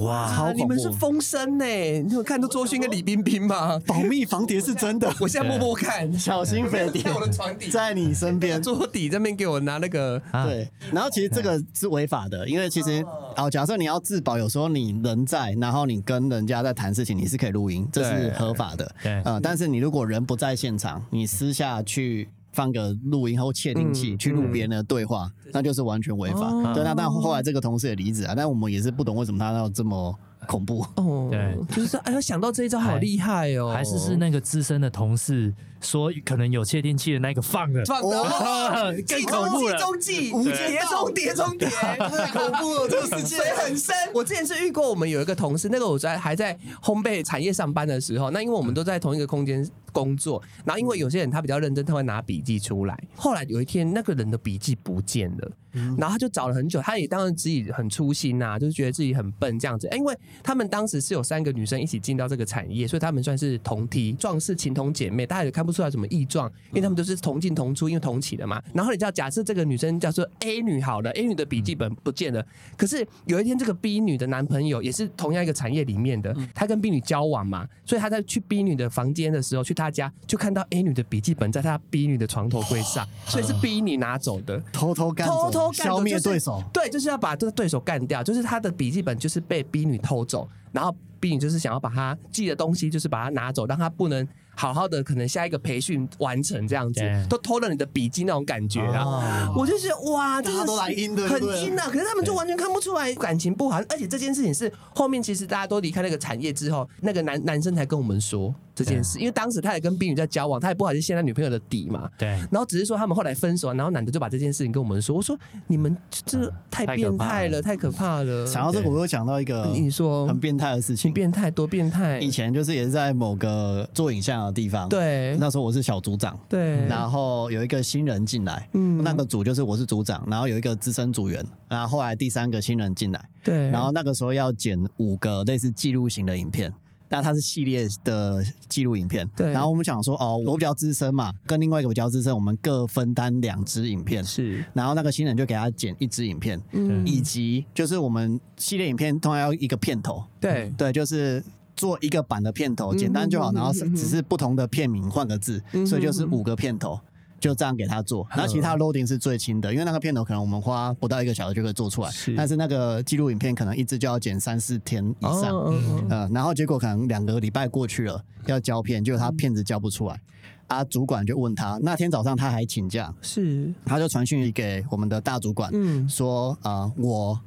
[0.00, 0.90] 哇，你们是。
[0.96, 1.64] 风声呢？
[2.02, 3.78] 你有看到周迅跟李冰冰吗？
[3.86, 8.60] 保密防谍是真的， 我现在摸摸看， 小心飞碟在我的床底，在你身边。
[8.62, 13.04] 桌底这边给我拿那个啊对，然后其实这个是违法的，因为其实
[13.36, 18.90] 哦，假设你要自保，有时候你人在，然后你跟人家在谈事情，你是可以录音，这是合法的。
[19.02, 26.40] 对呃，但是你如果人不在现场，你私下去放个录音或窃听器、嗯去录别人的对话，那就是完全违法。
[26.40, 30.12] 哦对，那但后来这个同事也离职啊，但我们也是不懂为什么他要这么
[30.48, 30.84] 恐怖。
[30.96, 39.78] 哦， 对就是说，哎呦，想到这一招好厉害哦，还是是那个资深的同事说可能有窃听器的那个放了，放的哦 更恐怖了。
[39.78, 41.96] 中计，无间碟道中谍中谍，太
[42.32, 43.94] 恐怖了，这个世界水很深。
[44.12, 53.02] 我之前是遇过，我们有一个同事，那个我在还在烘焙产业上班的时候，那因为我们都在同一个空间工作，然后因为有些人他比较认真，他会拿笔记出来。
[53.14, 55.50] 后来有一天，那个人的笔记不见了。
[55.98, 59.86] 然后他就找了很久，他也当然自己很粗心呐、就是觉得自己很笨这样子。
[59.88, 68.62] 哎因为他们当时是有三个女生一起进到这个产业，所以他们算是同梯，壮士情同姐妹，大家也看不出来什么异状，因为他们都是同进同出，因为同起的嘛。
[68.72, 72.42] 然后你知道，假设这个女生叫做 A 女好了，A 女的笔记本不见了，
[72.78, 84.60] 可是有一天这个 B 女的男朋友也是同样一个产业里面的，他跟 B 女交往嘛，所以他在去 B 女的房间的时候，去她家就看到 A 女的笔记本在她 B 女的床头柜上，所以是 B 女拿走的。
[84.72, 86.62] 偷偷干走，偷偷干走消灭就是对手。
[86.72, 99.04] 对，就是要把这个对手干掉，就是他的笔记本就是被 B 女偷走，然后 B 女就是想要把他记的东西就是把它拿走，让他不能好好的可能下一个培训完成这样子，都偷了你的笔记那种感觉啊。
[99.04, 101.86] 哦我就觉得哇，这个大家都来阴的很阴啊！
[101.86, 112.08] 可是他们就完全看不出来感情不好，而且这件事情是后面其实大家都离开那个产业之后，那个男男生才跟我们说这件事，因为当时他也跟冰雨在交往，他也不好意思陷他女朋友的底嘛。
[112.18, 115.36] 对，然后只是说他们后来分手，然后男的就把这件事情跟我们说，我说
[115.66, 118.46] 你们这太变态了，太可怕了。
[118.46, 120.26] 想到这个，我又想到一个你说。
[120.28, 121.10] 很变态的事情。
[121.10, 121.16] 挺。
[121.16, 122.20] 变态，多变态？
[122.20, 125.34] 以前就是也是在某个做影像的地方，，对。
[125.38, 129.02] 那时候我是小组长，对，然后有一个新人进来，嗯。
[129.02, 136.70] 那个组就是我是组长，然后有一个资深组员，然后后来第三个新人进来，对，然后那个时候要剪五个类似记录型的影片。
[137.16, 151.42] 但它是系列的记录影片，对然后我们想说，哦，我比较资深嘛，跟另外一个比较资深，我们各分担两支影片，是然后那个新人就给他剪一支影片，嗯以及就是我们系列影片通常要一个片头，对对，就是
[151.74, 157.00] 做一个版的片头，嗯简单就好，嗯然后只是不同的片名换个字，嗯所以就是五个片头。
[157.38, 162.10] 就这样给他做，然后其他 loading 是最轻的，因为那个片头可能我们花不到一个小时就可以做出来。
[162.10, 165.74] 是，但是那个记录影片可能一支就要剪三四天以上，哦。
[166.10, 170.20] 嗯然后结果可能两个礼拜过去了，要交片，结果他片子交不出来，
[170.66, 173.72] 啊，主管就问他，那天早上他还请假，是。
[173.84, 176.08] 他就传讯给我们的大主管，嗯。
[176.08, 177.40] 说啊、呃我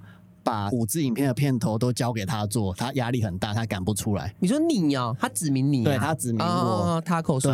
[0.50, 7.52] 把五支影片的片头都交给他做，他压力很大，他赶不出来，你说你哦，他指明你啊，对他指明我哦，他口说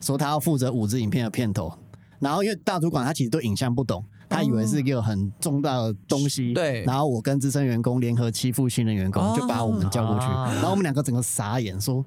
[0.00, 1.72] 说他要负责五支影片的片头。
[2.18, 6.82] 然后因为大主管他其实对影像不懂，他以为是一个很重大的东西，对。
[6.82, 10.50] 然后我跟资深员工联合欺负新人员工，哦就把我们叫过去，啊。
[10.54, 12.04] 然后我们两个整个傻眼，说。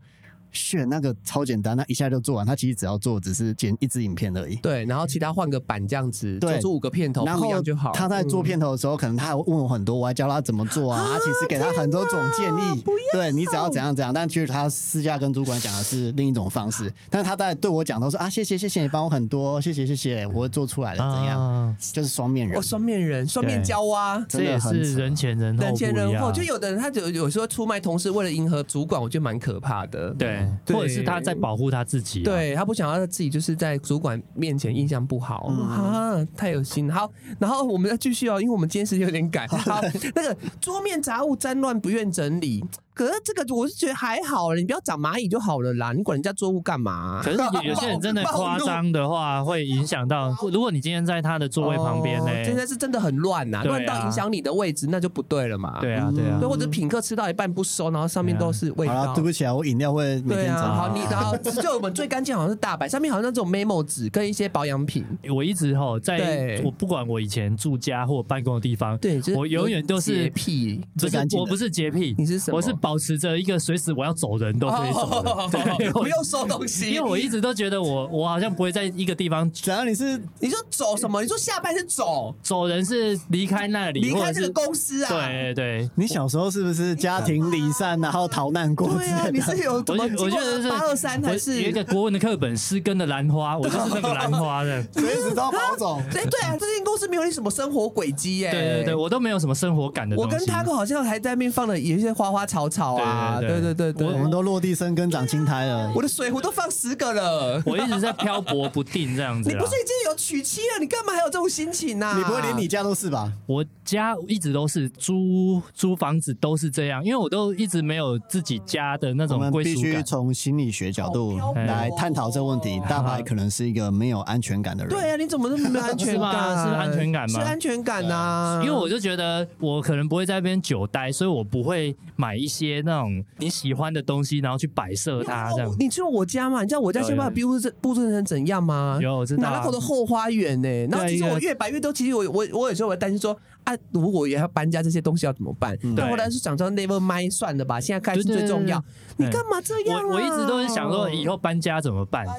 [0.52, 2.46] 选那个超简单，那一下就做完。
[2.46, 4.56] 他其实只要做只是剪一支影片而已。
[4.58, 7.92] 对，然后其他换个版这样子，做出五个片头不一然后样就好。
[7.94, 11.08] 他在做嗯片头的时候，可能他还问我很多，我还教他怎么做啊。
[11.12, 12.84] 他其实给他很多种建议，
[13.14, 14.14] 对你只要怎样怎样。
[14.14, 16.92] 但其实他私下跟主管讲的是另一种方式。
[17.10, 21.42] 但是他在对我讲都说啊，谢谢谢谢你帮我很多，谢谢谢谢，我会做出来的，怎样？
[21.42, 22.62] 啊就是双面人哦，。
[22.62, 24.18] 双面人，双面胶啊。
[24.28, 30.12] 真这也的是人前人后人前不一样人后，就有的人他有有时候出卖同事，为了迎合主管，我觉得蛮可怕的。
[30.12, 30.75] 对，对。
[30.75, 35.67] 或者是他在保护他自己啊，对他不想要自己就是在主管面前印象不好、嗯。
[35.67, 36.91] 啊，太有心。
[36.91, 39.47] 好，然后我们再继续哦，因为我们今天时间有点赶。
[39.47, 39.82] 好，
[40.15, 47.21] 那个桌面杂物脏乱不愿整理，可是这个我是觉得还好了，你不要长蚂蚁就好了啦，你管人家作物干嘛？
[47.23, 50.36] 可是有有些人真的 夸张的话，会影响到。
[50.51, 55.80] 如果你今天在他的座位旁边呢，现在是真的很乱呐，乱到影响你的位置，那就不对了嘛。
[55.80, 56.38] 对啊，对啊。
[56.39, 59.13] 对，或者品客吃到一半不收，然后上面都是味道。
[59.13, 60.62] 对不起啊，我饮料会对啊。
[60.62, 65.06] 好，你然后就我们最干净好像是大白，上面好像那种 memo 纸跟一些保养品。
[65.34, 72.58] 我一直吼，在我不管我以前住家或办公的地方，对，我永远都是洁癖，不是我不是洁癖，你是什么？
[72.58, 73.58] 我是保持着一个。
[73.62, 76.89] 随时我要走人都可以走， 不用收东西。
[76.89, 79.50] 因为我一直都觉得我我好像不会在一个地方。
[79.52, 81.22] 只要你是你说走什么？
[81.22, 85.10] 你说下班是走，走人是离开那里，离开这个公司啊。
[85.10, 88.88] 对对，你小时候是不是家庭离散，然后逃难过？
[88.96, 96.02] 对啊，你是有我我觉得是八二三还是有一个国文的课本，诗根的兰花， 我就是那个兰花的，随时都跑走。
[96.12, 98.52] 对对啊，这间公司没有你什么生活轨迹耶。
[98.52, 100.15] 对对对，我都没有什么生活感的。
[100.15, 103.40] 我跟 Taco 好像还在那边放了有一些花花草草啊。
[103.42, 104.08] 对对对对。
[104.08, 109.50] 我们都落地生根长青苔了，我的水壶都放十个了，我一直在漂泊不定这样子。
[109.50, 110.80] 你不是已经有娶妻了？
[110.80, 112.14] 你干嘛还有这种心情呢？
[112.18, 113.32] 你不会连你家都是吧？
[113.46, 119.84] 我家一直都是租租房子都是这样，因为我都一直没有自己家的那种归属感。
[119.84, 122.82] 必须从心理学角度来探讨这个问题。
[122.88, 124.94] 大白可能是一个没有安全感的人。
[124.94, 126.32] 对啊，你怎么那么没有安全感？
[126.66, 127.40] 是安全感吗？
[127.40, 128.62] 是安全感呐。
[128.64, 134.91] 因为我就觉得我可能不会在那边久待，所以我不会买一些那种你喜欢的东西，然后去摆。
[135.02, 136.62] 设它这样，你知道我家嘛？
[136.62, 139.00] 你知道我家先把布置布置成怎样吗？
[139.02, 139.41] 有，我知道。
[139.41, 141.91] 拿了口的后花园呢，然后其实我越摆越多。
[141.91, 145.78] 其实我我我有时候会担心说啊，如果也要搬家，这些东西要怎么办？
[145.95, 148.84] 但后来是想说 never mind 算了吧，现在开始最重要。
[149.17, 150.08] 你干嘛这样？
[150.08, 152.36] 我我一直都是想说以后搬家怎么办啊？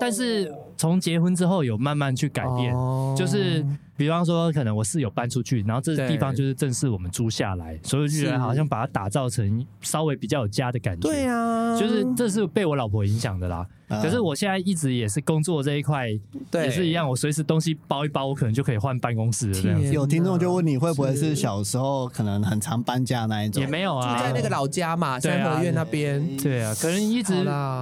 [0.00, 2.74] 但是从结婚之后有慢慢去改变，
[3.16, 3.64] 就是。
[3.96, 11.06] 比方说，可能我室友搬出去，然后这地方就是正式我们租下来，所以就觉得好像把它打造成稍微比较有家的感觉。
[11.06, 13.66] 对啊，就是这是被我老婆影响的啦。
[14.02, 16.06] 可是我现在一直也是工作这一块，
[16.52, 19.80] 也是一样，我随时东西包一包，我可能就可以换办公室这样。
[19.92, 23.60] 有听众就问你会不会是小时候可能很常搬家那一种？
[23.60, 26.36] 也没有啊，住在那个老家嘛，三合院那边。
[26.36, 27.34] 对啊，可能一直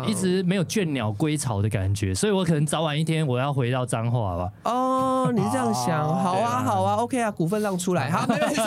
[0.07, 4.53] 一直没有倦鸟归巢的感觉，所以我可能早晚一天我要回到彰化吧。
[4.65, 8.61] 哦，你是这样想，好啊， 好啊，OK 啊，股份让出来， 好，没问题。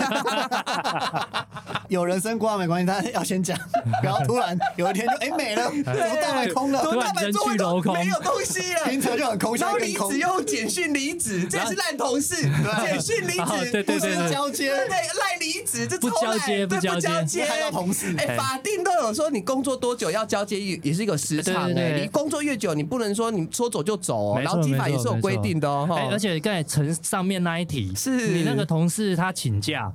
[1.90, 3.58] 有人生瓜没关系，但要先讲，
[4.02, 6.82] 不要突然有一天就哎没了，怎么大白空了？
[6.84, 8.86] 怎么大白去楼空，没有东西了？
[8.90, 12.36] 平常就很空，然后离职又简讯离职，这是烂同事。
[12.84, 18.16] 简讯离职，对对对，交接，对赖离职，这不交接不交接，害到同事。
[18.18, 21.72] 哎，法定都有说你工作多久要交接，也也是一个时长。
[21.74, 25.88] 哎，你工作越久，你不能说你说走就走，然后基法也是有规定的哦。
[26.12, 29.92] 而且刚才呈上面那一题，是你那个同事他请假。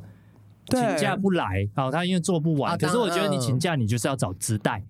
[0.68, 2.76] 请假不来，好，他因为做不完。
[2.76, 4.82] 可是我觉得你请假，你就是要找直代，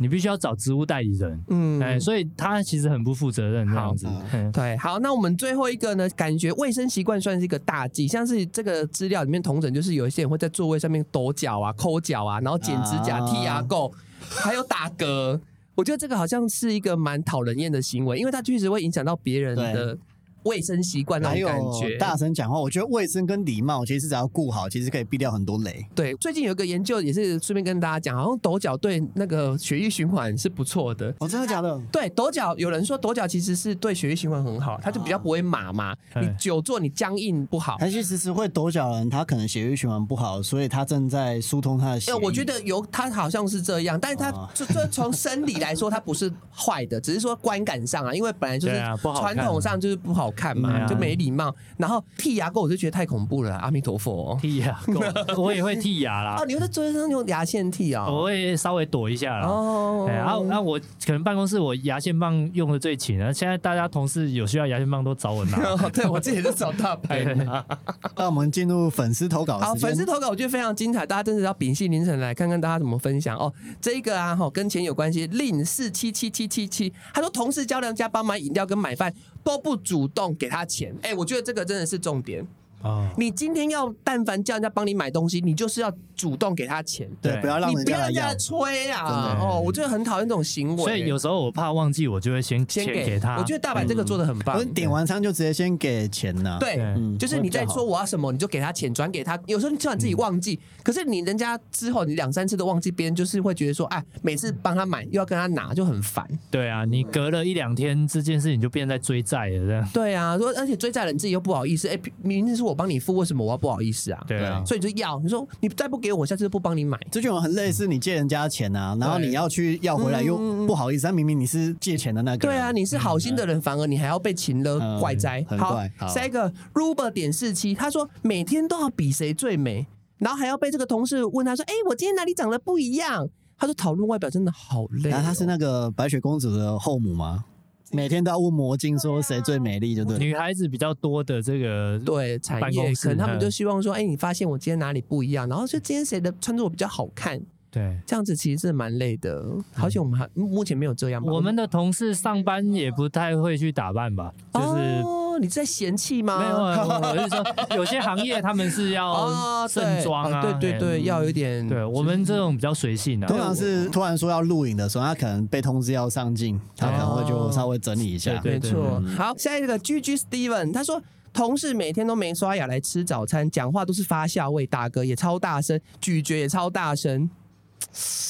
[0.00, 1.44] 你必须要找职务代理人。
[1.48, 4.06] 嗯，哎，所以他其实很不负责任这样子。
[4.52, 6.08] 对，好，那我们最后一个呢？
[6.10, 15.40] 感觉卫生习惯算是一个大忌，像是这个资料里面同整，就是有一些人会在座位上面抖脚啊、抠脚啊，然后剪指甲、剔牙垢，还有打嗝。
[15.74, 19.96] 我觉得这个好像是一个蛮讨人厌的行为，因为它确实会影响到别人的。
[20.44, 25.86] 卫生习惯那种感觉，大声讲话，我觉得卫生跟礼貌其实只要顾好，其实可以避掉很多雷。
[25.94, 31.14] 对，最近有一个研究也是顺便跟大家讲，好像抖脚对那个血液循环是不错的。
[31.18, 31.80] 哦，真的假的？
[31.92, 35.94] 对，抖脚有人说抖脚其实是对血液循环很好，它就比较不会麻嘛。
[36.20, 37.76] 你久坐你僵硬不好。
[37.80, 42.14] 而且其实会抖脚的人，他可能血液循环不好，所以他正在疏通他的血。
[42.14, 51.18] 我觉得有他好像是这样，但是他这这从生理来说，他不是坏的，只是说观感上啊，因为本来就是传统上就是不好看嘛，就没。
[51.18, 54.38] 礼貌，然后剃牙垢我就觉得太恐怖了，阿弥陀佛！
[54.40, 56.36] 剃牙垢，我也会剃牙啦。
[56.38, 58.06] 哦，你会在桌子上用牙线剃啊？
[58.08, 59.48] 我会稍微躲一下啦。
[59.48, 63.32] 哦，然后那我可能办公室我牙线棒用的最勤啊。
[63.32, 65.58] 现在大家同事有需要牙线棒都找我拿。
[65.90, 67.24] 对我自己是找大牌。
[68.14, 69.58] 那我们进入粉丝投稿。
[69.58, 73.52] 好，粉丝投稿我觉得非常精彩，大家真的要屏息凝神来看看大家怎么分享哦。
[73.80, 80.94] 这一个啊，哈，跟钱有关系，令四七七七七七，他说同事叫人家帮买饮料跟买饭都不主动给他钱。
[81.02, 82.46] 哎，我觉得这个真的是重点。
[82.82, 83.12] 啊！
[83.18, 89.38] 你今天要但凡叫人家帮你买东西，你就是要主动给他钱，对，不要让人家催啊！
[89.40, 90.82] 哦，我真的很讨厌这种行为。
[90.82, 93.38] 所以有时候我怕忘记，我就会先先给他。
[93.38, 96.56] 我觉得大阪这个做的很棒，点完餐就直接先给钱呢。
[96.58, 96.76] 对，
[97.16, 99.38] 就是你在说我要什么，你就给他钱，转给他。
[99.46, 106.28] 有时候你就算自己忘记，可是你人家之后你两三次都忘记，别人就是会觉得说，哎，每次帮他买又要跟他拿，就很烦。
[106.50, 109.88] 对啊，你隔了一两天，这件事情就变在追债了，这样。
[109.94, 113.44] 对啊，说而且追债人自己又不好意思，哎，明明是我帮你付，为什么？
[113.44, 116.07] 我要不好意思啊，对啊，所以就要你说你再不给。
[116.08, 116.98] 给我，下次就不帮你买。
[117.10, 120.36] 这就很类似你借人家钱啊，然后你要去要回来又
[120.66, 122.56] 不好意思，但明明你是借钱的那个人。
[122.56, 125.44] 对啊，你是好心的人，反而你还要被擒了，嗯怪哉。
[125.48, 125.78] 很好
[126.08, 129.86] 下一个 Ruber 点四七，他说每天都要比谁最美，
[130.16, 133.28] 然后还要被这个同事问他说：“哎，我今天哪里长得不一样？”
[133.60, 135.12] 他说讨论外表真的好累哦。
[135.12, 137.44] 然后她是那个白雪公主的后母吗？
[137.92, 140.18] 每天都要问魔镜说谁最美丽，就对。
[140.18, 147.98] 女孩子比较多的这个对产业，可能他们嗯就希望说：“哎，你发现我今天哪里不一样？”然后就今天谁的穿着比较好看，对。
[148.06, 149.44] 这样子其实是蛮累的。
[149.72, 151.32] 好像我们还目前没有这样吧。
[151.32, 154.66] 我们的同事上班也不太会去打扮吧，就是
[155.02, 156.38] 哦，你在嫌弃吗？
[156.38, 161.66] 没有啊， 我是说有些行业他们是要哦，对盛装啊，哎对对对，要有一点。
[161.68, 168.36] 对我们这种比较随性的通，常是突然说要录影的时候，他可能被通知要上镜，他可能会就稍微整理一下。
[168.38, 169.02] 对没错。
[169.16, 171.00] 好，下一个 G G Steven，他说。
[171.30, 177.30] 同事每天都没刷牙来吃早餐，讲话都是发酵味，打嗝也超大声，咀嚼也超大声。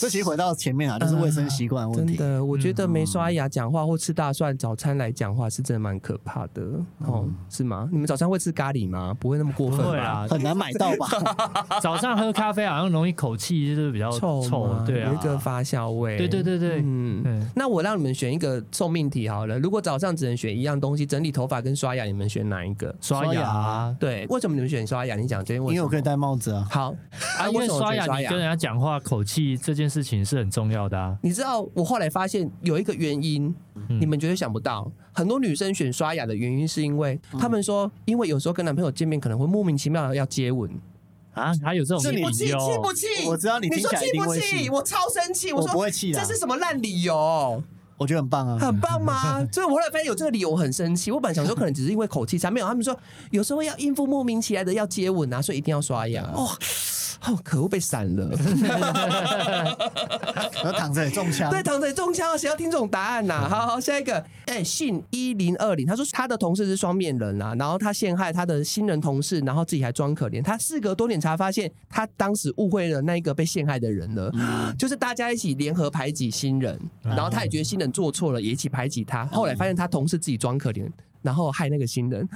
[0.00, 2.16] 这其实回到前面啊，就是卫生习惯的问题。
[2.16, 6.62] 真的，我觉得没刷牙讲话或吃大蒜早餐来讲话是真的蛮可怕的
[6.98, 7.88] 哦，是吗？
[7.90, 9.14] 你们早餐会吃咖喱吗？
[9.18, 10.02] 不会那么过分吧？
[10.02, 11.78] 啊，很难买到吧？
[11.82, 16.16] 早上喝咖啡好像容易口气就是比较臭臭吗，对啊有一，个发酵味。
[16.16, 17.22] 对对对对，嗯。
[17.24, 19.58] 嗯，那我让你们选一个送命题好了。
[19.58, 22.94] 如果早上只能选一样东西，整理头发跟刷牙，你们选哪一个？
[23.00, 25.16] 刷刷牙牙对，为什么你们选刷牙？
[25.16, 25.74] 你讲这边为什么？
[25.74, 26.66] 因为我可以戴帽子啊。
[26.70, 26.94] 好
[27.38, 34.90] 啊，因为刷牙你跟人家讲话口气这件事情是很重要的啊，你知道我后来发现有一个原因，嗯你们绝对想不到。
[35.12, 40.70] 很多女生选刷牙的原因是因为她们说，因为有时候跟男朋友见面可能会莫名其妙的要接吻。
[41.34, 43.06] 啊，还有这种理气由，气不气？
[43.28, 45.52] 我知道你听起来说气不气我超生气。
[45.52, 47.62] 我说不会气啦这是什么烂理由？
[47.96, 48.58] 我觉得很棒啊。
[48.58, 49.44] 很棒吗？
[49.52, 51.12] 所以我后来发现有这个理由，我很生气。
[51.12, 52.66] 我本来想说可能只是因为口气差，没有。
[52.66, 52.98] 他们说
[53.30, 56.22] 有时候要应付莫名其妙的要接吻啊，所以一定要刷牙。
[56.34, 56.48] 哦，
[57.26, 58.30] 哦，可恶，被闪了。
[60.62, 61.50] 然后躺着也中枪。
[61.50, 70.42] 对，躺着中枪，谁要听这种答案呐、好好，下一个，哎、信一零二零，他说他的同事是双面人啊，然后他陷害他的新人同事，然后自己还装可怜。
[70.42, 74.32] 他事隔多年才发现，他当时误会了那一个被陷害的人了，
[74.78, 79.26] 就是大家一起联合排挤新人，然后他也觉得新人做错了，也一起排挤他。
[79.26, 80.88] 后来发现他同事自己装可怜。
[81.22, 82.28] 然后害那个新人，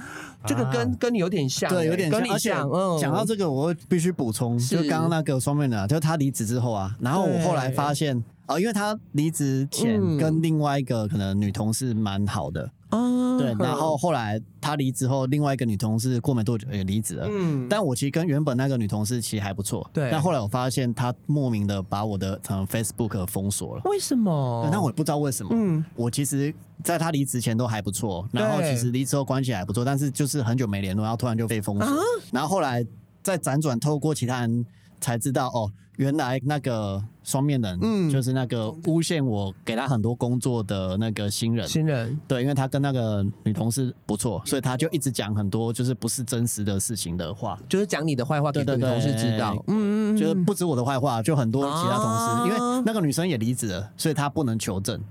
[0.45, 2.29] 这个跟、啊跟你有点像欸、对，有点像跟。
[2.29, 2.69] 你而且像。
[2.69, 17.27] 嗯，讲到这个，我必须补充，就刚刚那个双面人啊，就是他离职之后啊，然后我后来发现，哦，因为他离职前嗯跟另外一个可能女同事蛮好的，啊对，然后后来他离职后，另外一个女同事过没多久也离职了。
[17.29, 24.69] 嗯，但我其实跟原本那个女同事其实还不错，对但后来我发现她莫名的把我的嗯 Facebook 封锁了，为什么？
[24.71, 25.49] 那我也不知道为什么。
[25.53, 31.93] 嗯我其实在她离职前都还不错，然后其实离职后关系还不错，但是就是很久没联络，然后突然就被封锁，啊
[32.31, 32.85] 然后后来
[33.21, 34.65] 再辗转透过其他人
[35.01, 38.09] 才知道，哦，原来那个双面人，嗯。
[38.09, 42.19] 就是那个诬陷我给他很多工作的那个新人，新人。
[42.27, 50.17] 对，因为他跟那个女同事不错，所以他就一直讲很多就是不是真实的事情的话，就是讲你的坏话给对对女同事知道，嗯。
[50.17, 52.43] 就是不止我的坏话，就很多其他同事，啊。
[52.45, 55.01] 因为那个女生也离职了，所以她不能求证，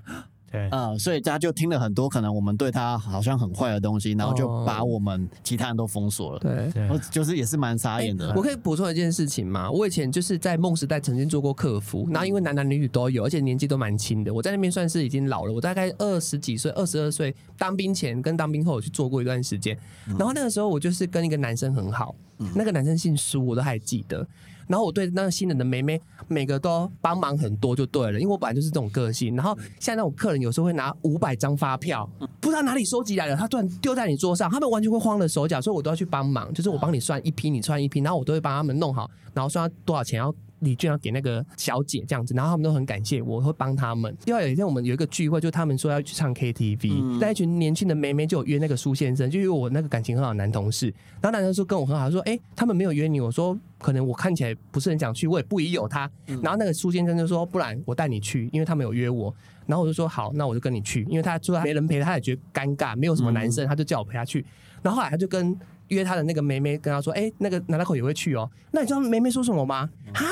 [0.52, 6.70] 对，呃，所以他就听了很多可能我们对他好像很坏的东西，然后就把我们其他人都封锁了，对。
[6.72, 8.32] 对我就是也是蛮傻眼的。
[8.36, 9.70] 我可以补充一件事情吗？
[9.70, 14.32] 我以前就是在梦时代曾经做过客服，然后因为男男女女都有，而且年纪都蛮轻的。
[14.32, 19.76] 我在那边算是已经老了，我大概二十几岁，二十二岁，当兵前跟当兵后有去做过一段时间。
[20.06, 22.14] 然后那个时候我就是跟一个男生很好，
[22.54, 24.26] 那个男生姓苏，我都还记得。
[24.66, 29.34] 然后我对那个新人的妹妹，每个都帮忙很多就对了，因为我本来就是这种个性。
[29.36, 32.08] 然后像那种客人有时候会拿五百张发票，
[32.40, 40.34] 不知道哪里收集来的，他突然丢在你桌上，他们完全会慌了手脚，所以我都要去帮忙，就是我帮你算一批，你算一批，然后我都会帮他们弄好，然后算多少钱要。
[40.62, 44.16] 礼券要给那个小姐这样子，然后他们都很感谢我，我会帮他们。
[44.24, 50.86] 另外有一天我们有一个聚会，就他们说要去唱 KTV，、那一群年轻的妹妹就有约那个苏先生，就约我那个感情很好的男同事。
[51.20, 56.10] 然后男生说跟我很好，他说哎、他们没有约你，我说可能我看起来不是很想去，我也不疑有他。
[56.26, 59.34] 然后那个苏先生就说不然我带你去，因为他们有约我。
[59.66, 64.44] 然后我就说好，那我就跟你去，因为他说没人陪，他也觉得尴尬，没有什么男生，他就叫我陪他去。
[64.82, 65.56] 然后后来他就跟
[65.88, 68.50] 约他的那个妹妹跟他说，哎、那个南大口也会去哦。
[68.72, 69.88] 那你知道妹妹说什么吗？
[70.14, 70.22] 啊，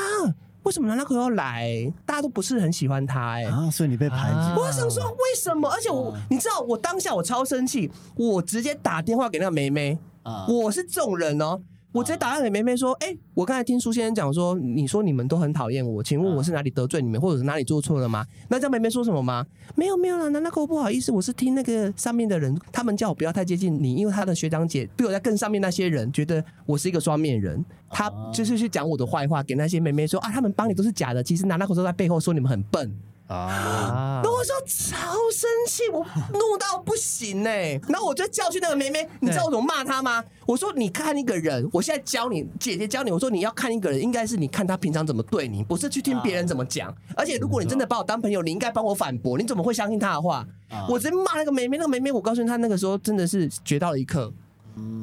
[0.63, 1.91] 为什么南大口要来？
[2.05, 5.69] 大家都不是很喜欢他、哎、啊，所以你被排挤，啊我想说为什么？
[5.69, 9.97] 而且我，你知道，我当下我超生气，我直接打电话给那个梅梅。
[10.23, 11.59] 啊我是这种人哦，
[11.93, 19.45] 我直接打电话给梅梅说：“哎、我刚才听苏先生讲说，你说你们都很讨厌我，请问我是哪里得罪你们，或者是哪里做错了吗？”那这样梅梅说什么吗？
[19.75, 32.89] 没有没有啦，南大口不好意思，我是听那个上面的人，他们叫我不要太接近你，因为他的学长姐比我在更上面那些人觉得我是一个双面人，他就是去讲我的坏话给那些妹妹说啊，他们帮你都是假的，其实南大口都在背后说你们很笨。
[33.31, 40.23] 啊，啊然后我说超生气，我怒到不行哎、然后我就教训那个妹妹，你知道我怎么骂她吗？
[40.45, 46.93] 我说你看一个人，我现在教你，姐姐教你，我说你要看一个人，应该是你看他平常怎么对你，不是去听别人怎么讲。
[47.15, 50.45] 而且如果你真的把我当朋友，你应该帮我反驳，你怎么会相信他的话？
[50.89, 54.31] 我直接骂那个妹妹，那个妹妹，我告诉你，她那个时候真的是学到了一课。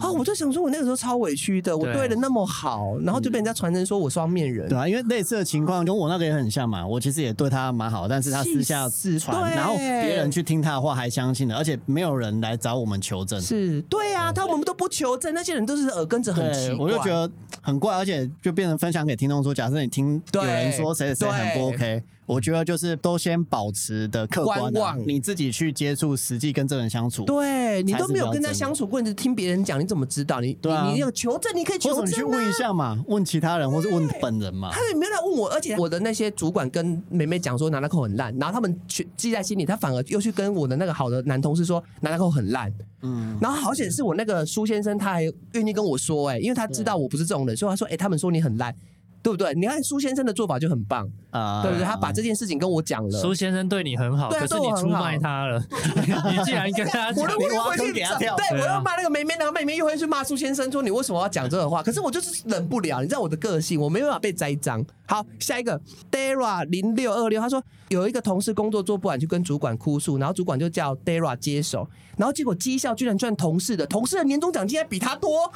[0.01, 0.11] 啊！
[0.11, 4.69] 我就想说，我那个时候超委屈的，我对对的那么好，然后就被人家传成说我双面人。
[4.69, 6.87] 对啊，因为类似的情况跟我那个也很像嘛。
[6.87, 13.41] 我其实也对他蛮好，但是他私下气死传，对然后别人去听他的话还相信了，而且没有人来找我们求证。
[13.41, 16.85] 是对啊，他我们都不求证，那些人都是耳根子很奇，怪。
[16.85, 27.25] 我就觉得很怪，而且就变成分享给听众说，假设你听有人说谁谁谁很不 OK，我觉得就是都先保持的客观、啊观望，你自己去接触，实际跟这人相处。
[27.25, 30.39] 对你都没有跟他相处过，你只听别人讲，你怎么知道？
[30.43, 32.23] 你你你有求证，你可以求或者你去。
[32.23, 34.69] 问一下嘛，问其他人，或是问本人嘛。
[34.71, 42.71] 他也没有来问我，而且我的那些主管跟梅梅讲说拿那口很烂，然后他们去记在心里，他反而又去跟我的那个好的男同事说拿那口很烂，
[43.01, 45.23] 嗯，然后好险是我那个苏先生，他还
[45.53, 48.75] 愿意跟我说、哎，因为他知道我不是这种人，所以他说，哎、他们说你很烂，
[49.23, 49.53] 对不对？
[49.55, 51.85] 你看苏先生的做法就很棒，啊对不对？
[51.85, 55.63] 他把这件事情跟我讲了，苏先生对你很好，可是你出卖他了，
[56.31, 61.83] 你竟然跟他讲我又回你挖坑去给他跳对我又骂那个妹妹，然后妹妹又会去骂苏先生，说你为什么要讲这个话？
[61.83, 64.85] 可是我就是忍不了，你知道我的个性，我没办法被栽赃。
[65.07, 75.51] 好，下一个 Dara 零六二六，他说有一个同事工作做不完，去跟主管哭诉，然后主管就叫 Dara 接手，然后结果绩效居然赚同事的，同事的年终奖金还比他多，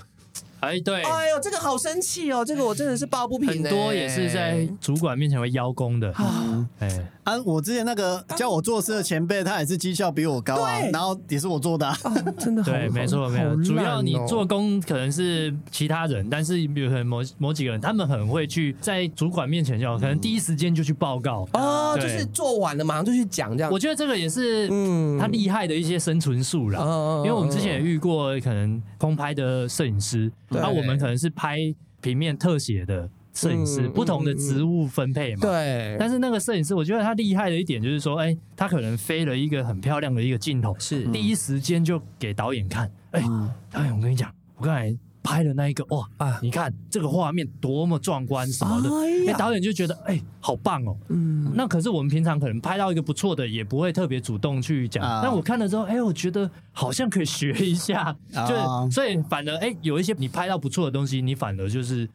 [0.62, 6.66] 哎，对，哎呦，这个好生气哦，这个我真的是抱不平、很多也是在主管面前会邀功的，啊。
[6.78, 6.88] 哎，
[7.24, 11.92] 啊，我之前那个教我做事的前辈，他也是绩效比我高啊，然后也是我做的
[12.38, 12.70] 真的好。
[12.70, 13.64] 对，没错，没好错。
[13.64, 21.44] 主要你做工可能是其他人，但是比如可能某某几个人，他们很会去在主管面前就可能第一时间就去报告。
[21.54, 23.72] 哦，就是做完了马上就去讲这样。
[23.72, 25.18] 我觉得这个也是嗯。
[25.18, 26.80] 他厉害的一些生存术啦。
[26.82, 31.58] 嗯因为我们之前也遇过可能空拍的摄影师，对那我们可能是拍
[32.00, 35.40] 平面特写的摄影师，嗯不同的职务分配嘛。。
[35.40, 46.38] 对，但是那个摄影师，我觉得他厉害的一点就是说，哎，他可能飞了一个很漂亮的一个镜头，是第一时间就给导演看，哎，嗯导演，我跟你讲，我刚才拍的那一个，哇啊。
[46.42, 48.90] 你看这个画面多么壮观什么的，
[49.30, 50.96] 哎导演就觉得，哎，好棒哦。
[51.08, 55.04] 嗯，那可是我们平常可能拍到一个不错的，也不会特别主动去讲。
[55.04, 55.20] 啊。
[55.22, 58.46] 但我看了之后，哎，我觉得好像可以学一下，啊。
[58.46, 62.08] 就是所以反而哎，有一些你拍到不错的东西，你反而就是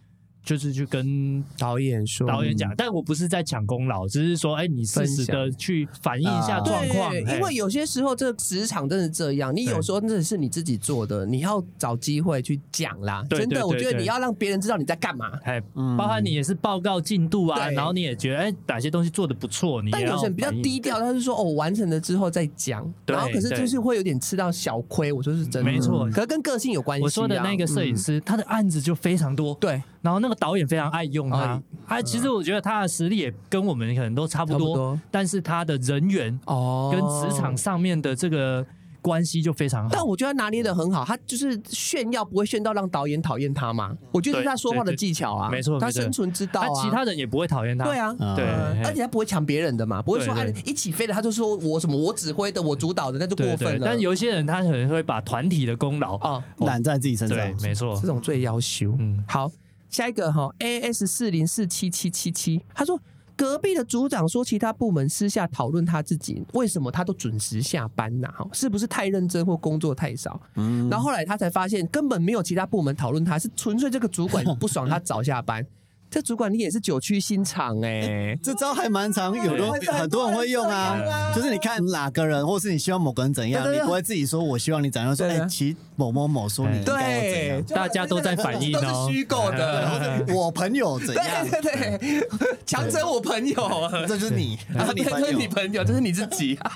[0.47, 6.61] 就是去跟导演说导演讲，但我不是在抢功劳，只是说，哎，你适时的去反映一下啊。
[6.61, 7.35] 状况，对，哎。
[7.35, 13.25] 因为有些时候这个职场真的是这样，你有时候真的是你自己做的，你要找机会去讲啦。
[13.29, 15.29] 真的，我觉得你要让别人知道你在干嘛。
[15.43, 15.97] 哎，嗯。
[15.97, 26.09] 包含你也是报告进度啊，然后你也觉得哎哪些东西做的不错，你要但有些人比较低调，他是说哦，完成了之后再讲，对然后可是就是会有点吃到小亏，我说是真的，没错。
[26.11, 27.03] 可是跟个性有关系啊。
[27.03, 27.97] 我说的那个摄影嗯。
[27.97, 31.38] 师，他的案子就非常多，对，然后那个导演非常爱用他。
[31.38, 36.89] 哎，他其实我觉得他的实力也跟我们可能都差不多不多，但是他的人缘哦。
[36.93, 38.66] 跟职场上面的这个
[39.01, 39.89] 关系就非常好。
[39.91, 43.93] 但我觉得他拿捏的很好，他就是炫耀不会炫到让导演讨厌他嘛。
[44.14, 46.74] 我觉得是他说话的技巧啊，没错他生存之道他啊。
[46.82, 48.45] 其他人也不会讨厌他，对啊，啊对。
[48.45, 53.58] 呃而且他不会抢别人的嘛，不会说哎一起飞的，他就说我什么我指挥的，我主导的，那就过。
[53.58, 53.86] 分了。
[53.86, 57.99] 但有一些人他可能会把团体的功劳，哦，揽在自己身对上，，没错。
[57.99, 58.95] 这，种最要求。
[58.99, 59.51] 嗯，好，
[59.89, 62.99] 下一个哈，A S 四零四七七七七，他说
[63.35, 70.41] 隔壁的组长说其他部门私下讨论他自己为什么他都准时下班呐、哈，是不是太认真或工作太少？
[70.55, 75.65] 嗯，然后后来他才发现根本没有其他部门讨论他，是纯粹这个主管不爽他早下班。
[76.10, 81.32] 这主管你也是九曲心肠哎、这招还蛮常有的，很多人会用啊。
[81.36, 88.82] 就是你看哪个人，或是你希望某个人怎样，你不会自己说我希望你怎样，说对哎，其实某某某说你应该怎对样，，大家都在反映哦。
[88.82, 90.24] 都是虚构的。
[90.30, 92.28] 我朋友怎样，对对对，
[92.66, 93.64] 强者我朋友。
[93.64, 95.49] 啊，这就是你，这是你朋这是你友。
[95.49, 96.58] 朋友，这是你自己。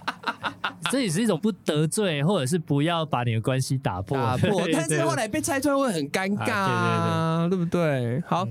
[0.92, 4.18] 这也是一种不得罪，或者是不要把你的关系打破。
[4.18, 8.22] 打破，但是后来被拆穿会很尴尬啊，对不对？
[8.28, 8.46] 好，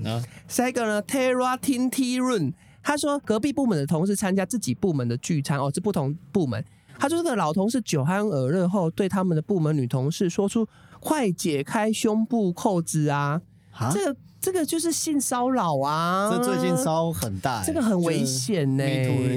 [0.71, 6.63] 一个呢，Terra Tinti Run，他说隔壁部门的同事参加自己部门的聚餐，哦，是不同部门。
[6.97, 10.65] 他说这个老同事酒酣耳热后，对他们的部门女同事说出
[11.01, 13.41] “快解开胸部扣子啊”，
[13.75, 16.31] 啊，这个这个就是性骚扰啊！
[16.31, 18.83] 这最近骚很大、欸，这个很危险呢、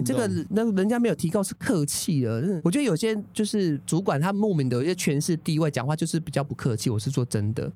[0.04, 2.60] 这个那人家没有提告是客气了。
[2.62, 6.88] 我觉得有些就是主管他莫名的有一些权势地位，讲话就是比较不客气。
[6.90, 7.72] 我是说真的，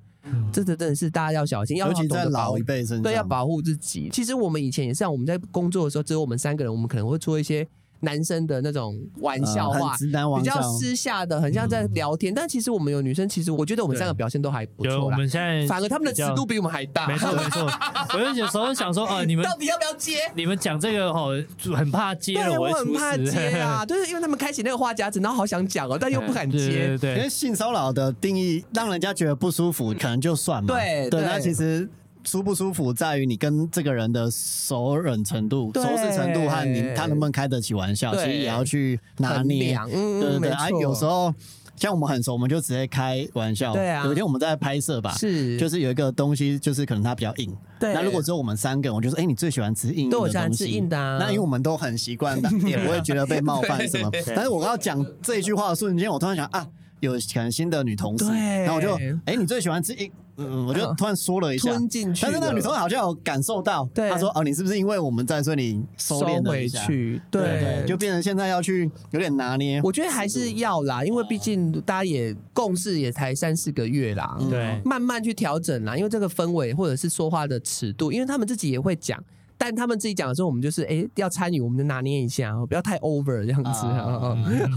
[0.53, 4.09] 这个真的是大家要小心，要尤其在老一辈身上，对，要保护自己。
[4.12, 7.66] 其实我们以前也是我们在工作的时候，只有我们三个人，我们可能会做一些
[8.01, 12.32] 男生的那种玩笑话，呃直男玩比较私下的，很像在聊天。
[12.32, 15.11] 但其实我们有女生，其实我觉得我们三个表现都还不有我。
[15.11, 17.07] 们现在反而他们的尺度比我们还大。
[17.09, 17.68] 没错 没错，
[18.14, 20.18] 我有时候想说，呃，你们到底要不要接？
[20.34, 21.30] 你们讲这个吼，
[21.74, 26.86] 很怕接对，了，我很怕接啊， 就是因为他们开启那个话匣子，然后好想讲哦，但又不敢对接。
[26.88, 30.74] 对对因为性骚扰的定义让人家觉得不舒服，可能就算嘛。
[30.74, 31.88] 对，对对那其实
[32.25, 39.77] 舒不舒服在于你跟这个人的熟忍程度、熟识程度和你他能不能开得起玩笑，其实也要去拿捏。
[39.93, 41.33] 嗯对对对，啊，有时候
[41.77, 43.73] 像我们很熟，我们就直接开玩笑。
[43.73, 44.05] 对啊。
[44.05, 45.57] 有一天我们在拍摄吧，是。
[45.57, 47.57] 就是有一个东西，就是可能它比较硬。
[47.79, 47.95] 对。
[47.95, 51.19] 那如果只有我们三个人，我就说，哎，你最喜欢吃硬硬的对我喜欢东西吃硬的啊。
[51.21, 54.11] 那因为我们都很习惯的， 也不会觉得被冒犯什么。
[54.35, 56.66] 但是我要讲这一句话的瞬间，我突然想啊。
[57.01, 58.64] 有可能新的女同事，对。
[58.64, 64.09] 然后我就，哎、你最喜欢吃硬，嗯，我就突然缩了一下，吞进去但是那个女同事好像有感受到，对。
[64.09, 66.86] 她说，哦，你是不是因为我们在，所以你收收回敛了一下？
[66.86, 69.80] 去，对对，就变成现在要去有点拿捏。
[69.82, 74.80] 我觉得还是要啦，因为毕竟大家也共事也才三四个月啦，对。
[74.84, 75.97] 慢慢去调整啦。
[75.97, 79.22] 因为这个氛围或者是说话的尺度，因为他们自己也会讲，
[79.59, 83.86] 但他们自己讲的时候，我们就是哎、要参与，我们就拿捏一下，不要太 over 这样子。
[83.86, 84.70] 啊嗯。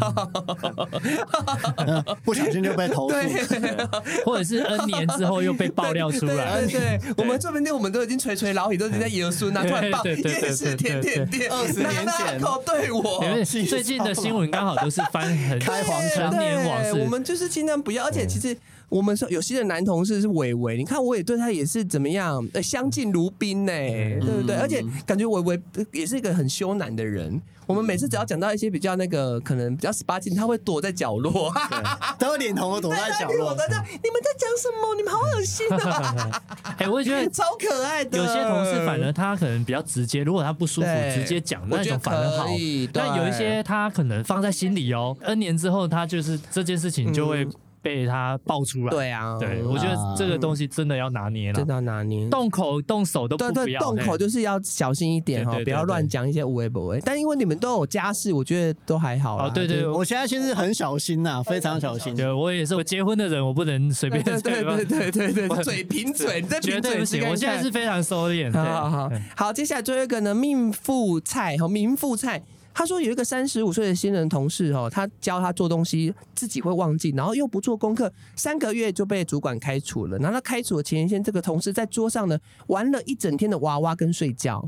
[2.25, 3.13] 不小心就被投诉。
[3.13, 3.29] 对，
[4.25, 12.39] 或者是 N 年之后又被爆料出来，对对对，我们这边店我们都已经垂垂老矣，都已经在爷孙那，突然爆对对对对夜市甜点店，二十年前。
[12.65, 13.23] 对我，
[13.67, 18.55] 最近的新闻刚好都是翻很开黄成年往事，我们就是尽量不要，而且其实
[18.89, 24.55] 我们说有些的男同事是伟伟，你看我也对他也是怎么样，呃，相敬如宾呢，对不对？
[24.55, 24.70] 而且
[25.05, 25.61] 感觉伟伟
[25.91, 27.41] 也是一个很羞赧的人。
[27.67, 31.53] 我们每次只要讲到一些比较那个可能比较十八禁，他会躲在角落，
[32.19, 33.55] 都会脸红的躲在角落我。
[33.55, 34.95] 在这，你们在讲什么？
[34.95, 36.41] 你们好恶心啊！
[36.79, 38.17] 哎，我也觉得超可爱的。
[38.17, 42.47] 有些同事反而他可能比较直接，如果他不舒服直接讲那种反而好。
[42.91, 47.47] 但有一些他可能放在心里哦，N 年之后他就是这件事情就会
[47.81, 48.89] 被他爆出来。
[48.89, 52.27] 对啊，对，我觉得这个东西真的要拿捏了真，的要拿捏。
[52.29, 53.79] 动口动手都不对对，不要。
[53.79, 57.01] 动口就是要小心一点哈，不要乱讲一些无为不为。
[57.03, 62.15] 但因为你们都有家室，我觉得都还好啦哦，对对，我现在其实很小心呐、非常小心。
[62.15, 67.29] 对，我也是，我结婚的人，我不能随便对对对对对对 我，嘴贫嘴，你在绝贫嘴对不行。
[67.29, 68.51] 我现在是非常收敛。
[68.53, 72.43] 好好好好，接下来最后一个呢，命妇菜和名妇菜。
[72.73, 80.17] 他说有一个三十五岁的新人同事哦，他教他做东西自己会忘记，然后又不做功课，三个月就被主管开除了。
[80.17, 84.67] 然后他开除的前一天，这个同事在桌上呢玩了一整天的娃娃跟睡觉。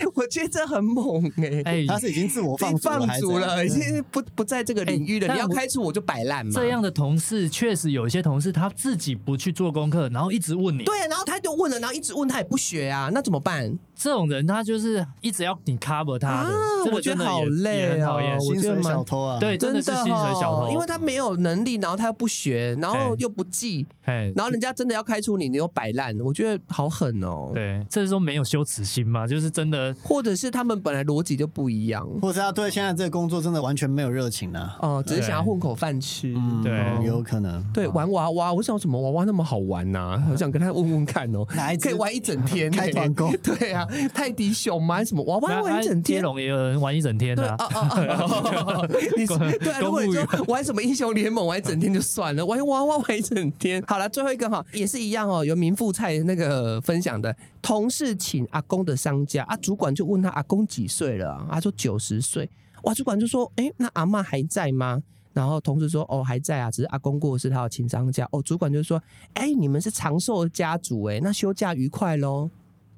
[0.14, 5.32] 我觉得这很猛哎、哎，他是已经自我放逐，放逐了，已经不不在这个领域了。
[5.32, 6.52] 你要开除我就摆烂嘛。
[6.54, 10.84] 这样的同事确实有一些同事他自己不去做功课，然后一直问你。
[10.84, 13.78] 对啊，然后他就问了，然后一直问他也不学啊，那怎么办？
[13.94, 18.38] 这种人他就是一直要你 cover 他啊的，这个我觉得好累也很讨厌哦。
[18.40, 19.38] 我薪水觉得小偷啊？
[19.38, 34.76] 对，真的是薪水小偷，哦因为他没有能力，然后他又不学，然后哎又不记，哎，然后人家真的要开除你，你又摆烂，我觉得好狠哦。，对，这是说没有羞耻心嘛，就是真的或者是他们本来逻辑就不一样，或者他对现在这个工作真的完全没有热情啊？
[34.80, 36.32] 哦，只是想要混口饭吃。
[36.36, 37.62] 嗯，对有可能。
[37.72, 45.02] 对，玩娃娃，我想什么娃娃那么好玩呐、我想跟他问问看哦，哪一可以玩一整天、开团购 对啊，泰迪熊吗？
[45.04, 46.22] 什么娃娃玩一整天？
[46.22, 48.88] 龙也有人玩一整天对的啊，啊啊啊！
[49.16, 53.82] 你是对啊，如果你说玩什么英雄联盟玩一整天就算了，玩娃娃玩一整天。
[53.86, 62.48] 好了，最后一个哈也是一样哦，有名富菜那个分享的，同事请阿公的商家啊，主管就问他阿公几岁了啊，他说九十岁，
[62.84, 65.02] 哇，主管就说，哎，那阿嬷还在吗？
[65.32, 69.02] 然后同事说：“哦，还在啊，只是阿公过世，他要请丧假。”哦，主管就说
[69.32, 72.50] ：“哎，你们是长寿家族，哎，那休假愉快喽。”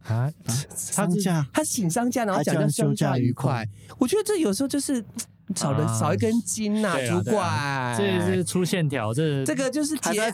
[0.03, 0.29] 啊，
[0.75, 3.65] 商家他请丧假，然后讲还叫休假愉愉快。
[3.99, 5.03] 我觉得这有时候就是
[5.55, 7.97] 少了、啊少一根筋呐、主管。
[7.97, 10.31] 这是出线条，这这个就是还节哀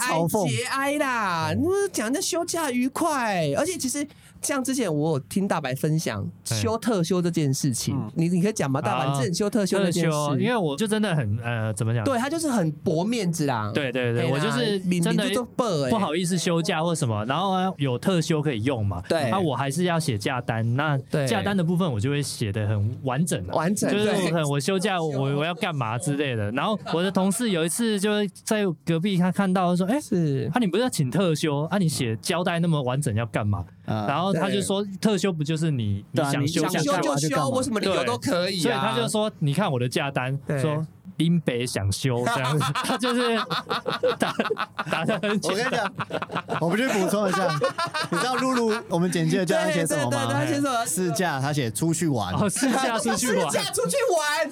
[0.49, 4.05] 节哀啦，你们讲的休假愉快，而且其实
[4.43, 8.81] 像之前我有听大白分享哎休特休这件事情，你你可以讲吗？
[8.81, 12.05] 大白，之前休特休那特件事，休，因为我就真的很呃，怎么讲？
[12.05, 13.71] 对他就是很薄面子啦。
[13.75, 15.25] 对对对，我就是领真的
[15.91, 19.03] 不好意思休假或什么，然后呢有特休可以用嘛？
[19.09, 26.51] 对那我还是要写假单，那对假单的部分我就会写的很完整啊完整就是对我可能我休假我 我要干嘛之类的。
[26.53, 28.11] 然后我的同事有一次就
[28.45, 30.01] 在隔壁他看到说，哎。
[30.01, 31.79] 是啊，你不是要请特休啊？
[31.79, 33.65] 你写交代那么完整要干嘛？
[33.87, 38.63] 啊然后他就说，特休不就是你你想休想休就休，我什么理由都可以啊。
[38.63, 40.85] 所以他就说，你看我的假单说
[41.17, 43.37] 林北想休这样子， 他就是
[44.19, 44.35] 打
[44.91, 45.55] 打的很我。
[45.55, 45.93] 跟你讲，
[46.61, 47.47] 我不去补充一下，
[48.11, 50.47] 你知道露露我们简介的叫他写什么对对对对他吗？
[50.47, 54.51] 写什么试驾他写出去玩，哦，试驾出去玩 试，驾出去玩。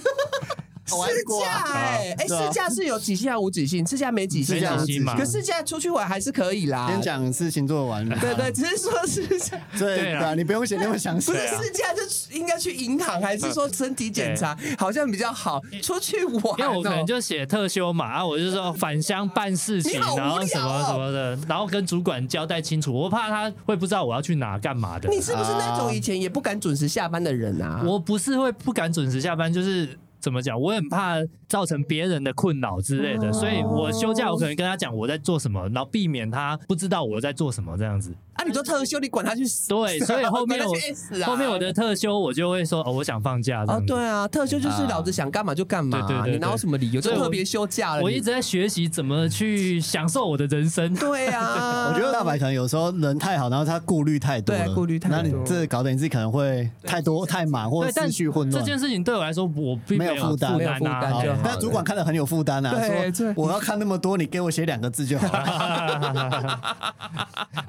[0.97, 3.87] 玩试驾哎哎，试驾是有几星还无几星？
[3.87, 6.89] 试驾没几星试驾啊无几星嘛可试驾出去玩还是可以啦。
[6.89, 12.03] 先讲事情做完，对对，只是说试驾对啊对啊，你不用写那么详细不是试驾，就
[12.37, 15.61] 应该去银行，还是说身体检查好像比较好？
[15.83, 25.09] 出去玩哦，因为我可能就写特休嘛，啊，我就说返乡办事情，然后什么什么的，然后跟主管交代清楚，我怕他会不知道我要去哪干嘛的。
[25.09, 27.83] 你是不是那种以前也不敢准时下班的人啊？
[27.85, 29.99] 我不是会不敢准时下班，就是。
[30.29, 30.61] 怎么讲？
[30.61, 31.17] 我很怕
[31.49, 38.15] 造成别人的困扰之类的，哦所以我休假我可能跟他讲我在做什么，然后避免他不知道我在做什么这样子。
[38.35, 39.69] 啊，你说特休，你管他去死？
[39.69, 43.87] 对，所以后面 我后面我的特休我就会说哦，我想放假这哦样，子。
[43.87, 47.99] 对啊，特休就是老子想干嘛就干嘛，对对对对你哪有什么理由就所以特别休假了？
[47.99, 50.95] 你我一直在学习怎么去享受我的人生。
[50.95, 58.65] 对啊， 我觉得大白可能有时候人太好，然后他顾虑太多了，对顾虑太多那你这搞得你自己可能会太多太满或者思绪混乱。
[58.65, 61.01] 这件事情对我来说，我并没有负担没有负啊。
[61.01, 66.61] 担就好但主管看得很有负担啊，对我要看那么多，你给我写两个字就好了。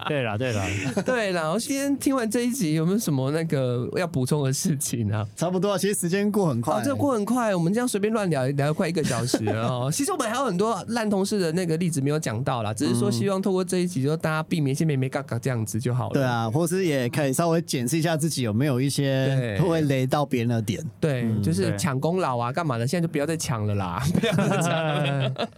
[0.08, 0.64] 对了对了，
[1.06, 5.26] 对了，我今天听完这一集，有没有什么那个要补充的事情啊？
[5.36, 6.82] 差不多啊，其实时间过很快哦，。
[6.84, 9.90] 这过很快，我们这样随便乱聊，聊了快一个小时了哦。
[9.94, 16.14] 其实我们还有很多烂同事的那个例子没有讲到啦，只是说希望透过这一集，就大家避免一些没没嘎嘎这样子就好了。
[16.14, 20.84] 对啊，或是也可以稍微检视一下自己有没有一些对会雷到别人的点。
[21.00, 22.88] 对，就是抢功劳啊，干嘛的？
[22.88, 25.50] 现在就不要再抢了啦，不要再抢了。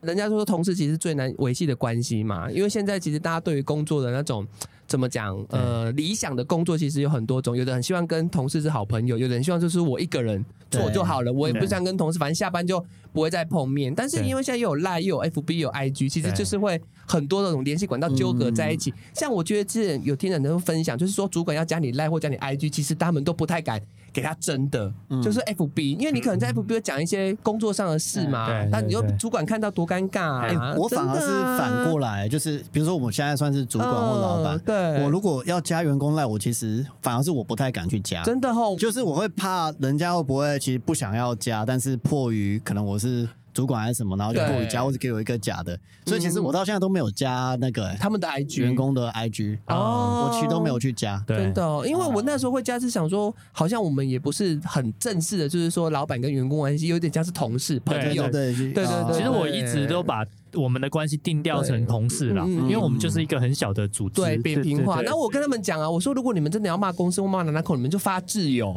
[0.00, 4.46] 人家说同事其实最难维系的关系嘛，因为现在其实大家对于工作的那种。
[4.88, 5.34] 怎么讲？
[5.48, 13.94] 呃，理想的工作其实有很多种，有的很希望跟同事是好朋友，有的人希望就是我一个人做就好了，我也不想跟同事，反正下班就不会再碰面。
[13.94, 18.92] 但是因为现在又有 Line 又有 FB 有 IG，其实就是会很多那种联系管道纠葛在一起。
[19.14, 23.80] 像我觉得之前有听人分享，就是说主管要加你 Line 或加你 IG，其实他们都不太敢
[24.12, 24.92] 给他真的，
[25.22, 30.74] 就是 FB，因为你可能在 FB 会讲一些工作上的事嘛对，那你又主管看到多尴尬哎、啊！
[30.76, 31.26] 我反而是
[31.58, 35.04] 反过来，来，就是比如说我们现在算是主管或老板，嗯对。
[35.04, 50.28] 我如果要加员工赖，我其实反而是我不太敢去加，真的哦，就是我会怕人家会不会其实不想要加，但是迫于可能我是主管还是什么，然后就给我加，或者给我一个假的，所以其实我到现在都没有加那个、他们的 IG 员工的 IG，哦。
[50.28, 51.22] 我其实都没有去加。
[51.26, 51.36] 对。
[51.36, 58.52] 真的哦、因为我那时候会加是想说，好像我们也不是很正式的，就是说老板跟员工关系有点像是同事朋对友对。
[58.52, 60.24] 对对对对其实我一直都把
[60.54, 65.00] 我们的关系定调成同事了，因为我们就是一个很小的组织，对扁平化。
[65.02, 68.74] 那我跟他们讲啊，我说如果你们真的要骂公司或骂哪哪口，你们就发挚友，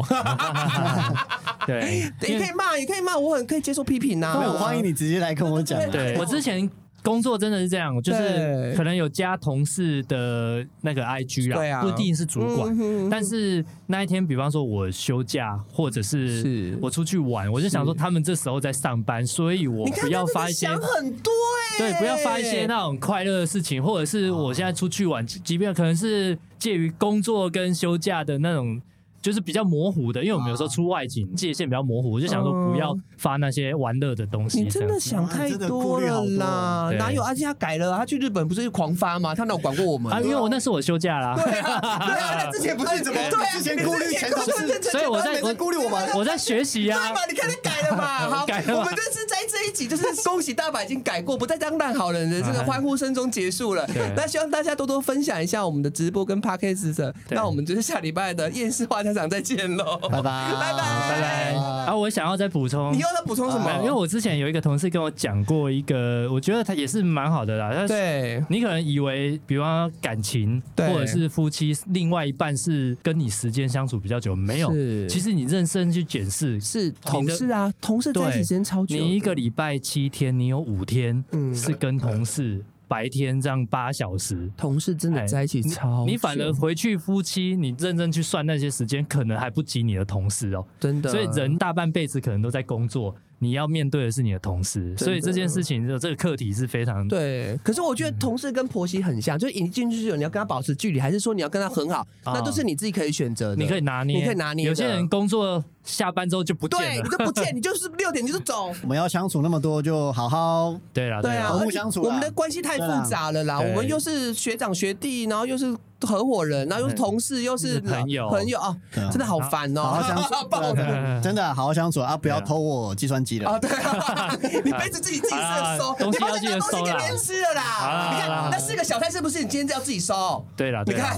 [1.67, 5.80] 对， 也可以骂，也可以骂，我很可以接受批评呐、那我欢迎你直接来跟我讲。
[5.91, 6.69] 对我之前。
[7.05, 11.84] 工作真的是这样，就是可能有加同事的那个 IG 啊。
[11.84, 16.80] 不一定是主管，嗯哼但是那一天，比方说我休假，或者是是。
[16.82, 28.82] 我出去玩，我就想说他们这时候在上班，所以我不要发一些想很多哎、对，不要发一些那种快乐的事情，或者是我现在出去玩，即便可能是介于工作跟休假的那种。
[29.26, 34.61] 就是比较模糊的，因为我们有时候出外景界限比较模糊，我就想说不要发那些玩乐的东西。
[34.61, 37.23] 你真的想太多了啦，对哪有？
[37.23, 39.34] 而且他改了，他去日本不是狂发吗？
[39.34, 41.34] 他哪有管过我们啊，因为我那是我休假啦。
[41.43, 43.57] 对啊，对啊， 他之前不是怎么对啊？
[43.57, 47.15] 之前顾虑前同事所以我在顾虑我们我在学习啊对。
[47.15, 47.21] 嘛？
[47.28, 48.30] 你看他改了嘛？
[48.30, 53.89] 好，改了我们这是在这一集就是恭喜大白已经改过，不再当烂好人的这个欢呼声中结束了。
[54.15, 57.15] 那希望大家多多分享一下我们的直播跟 podcast 的。
[57.32, 61.53] 那我们就是下礼拜的厌世话家常再见喽，拜拜拜拜拜拜。
[61.86, 63.72] 啊，我想要再补充你，又在补充什么？
[63.80, 67.72] 因为我之前有一个同事跟我讲过一个，我觉得他也是蛮好的啦。
[67.74, 75.07] 他对你可能以为，比方说感情对或者是夫妻，另外一半是跟你时间相处比较久，没有是。
[75.07, 82.63] 其实你认真去检视，是同事啊，同事在一起时间超久的，你一个礼拜七天，你有五天嗯是跟同事。
[82.95, 84.49] 白天这样八小时。
[84.55, 90.65] 同事真的在一起超久，你反而回去夫妻，你认真去算那些时间，可能还不及你的同事哦。
[90.79, 93.13] 真的，所以人大半辈子可能都在工作，
[93.45, 97.55] 你要面对的是你的同事，所以这件事情的这个课题是非常对。
[97.63, 104.65] 可是我觉得同事跟婆媳很像，就是一进去就你要跟他保持距离，还是说你要跟他很好，那都是你自己可以选择的，你可以拿捏，你可以拿捏。
[104.65, 108.73] 有些人工作下班之后就不见了，你就不见，你就是六点你就走。
[108.81, 112.01] 我们要相处那么多，就好好对了，对啊，和睦相处。
[112.01, 115.75] 我们的关系太复杂了啦，我们又是学长学弟，然后又是。
[116.01, 119.81] 合伙人，然后又是同事，又是朋友，朋友啊，真的好烦哦！
[119.81, 120.33] 好好相处，
[121.23, 122.15] 真的好好相处啊！
[122.17, 123.59] 不要偷我计算机了啊！
[123.59, 125.35] 对啊， 你杯子自己自己
[125.77, 126.97] 收，东西要记得收啦。
[126.97, 128.11] 别吃了啦！
[128.13, 130.45] 你看那四个小菜是不是你今天要自己收？
[130.55, 131.17] 对了，你看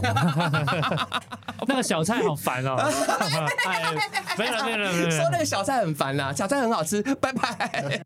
[1.68, 2.76] 那个小菜好烦哦！
[4.38, 8.02] 没了没了没了，收那个小菜很烦啦，小菜很好吃，拜拜。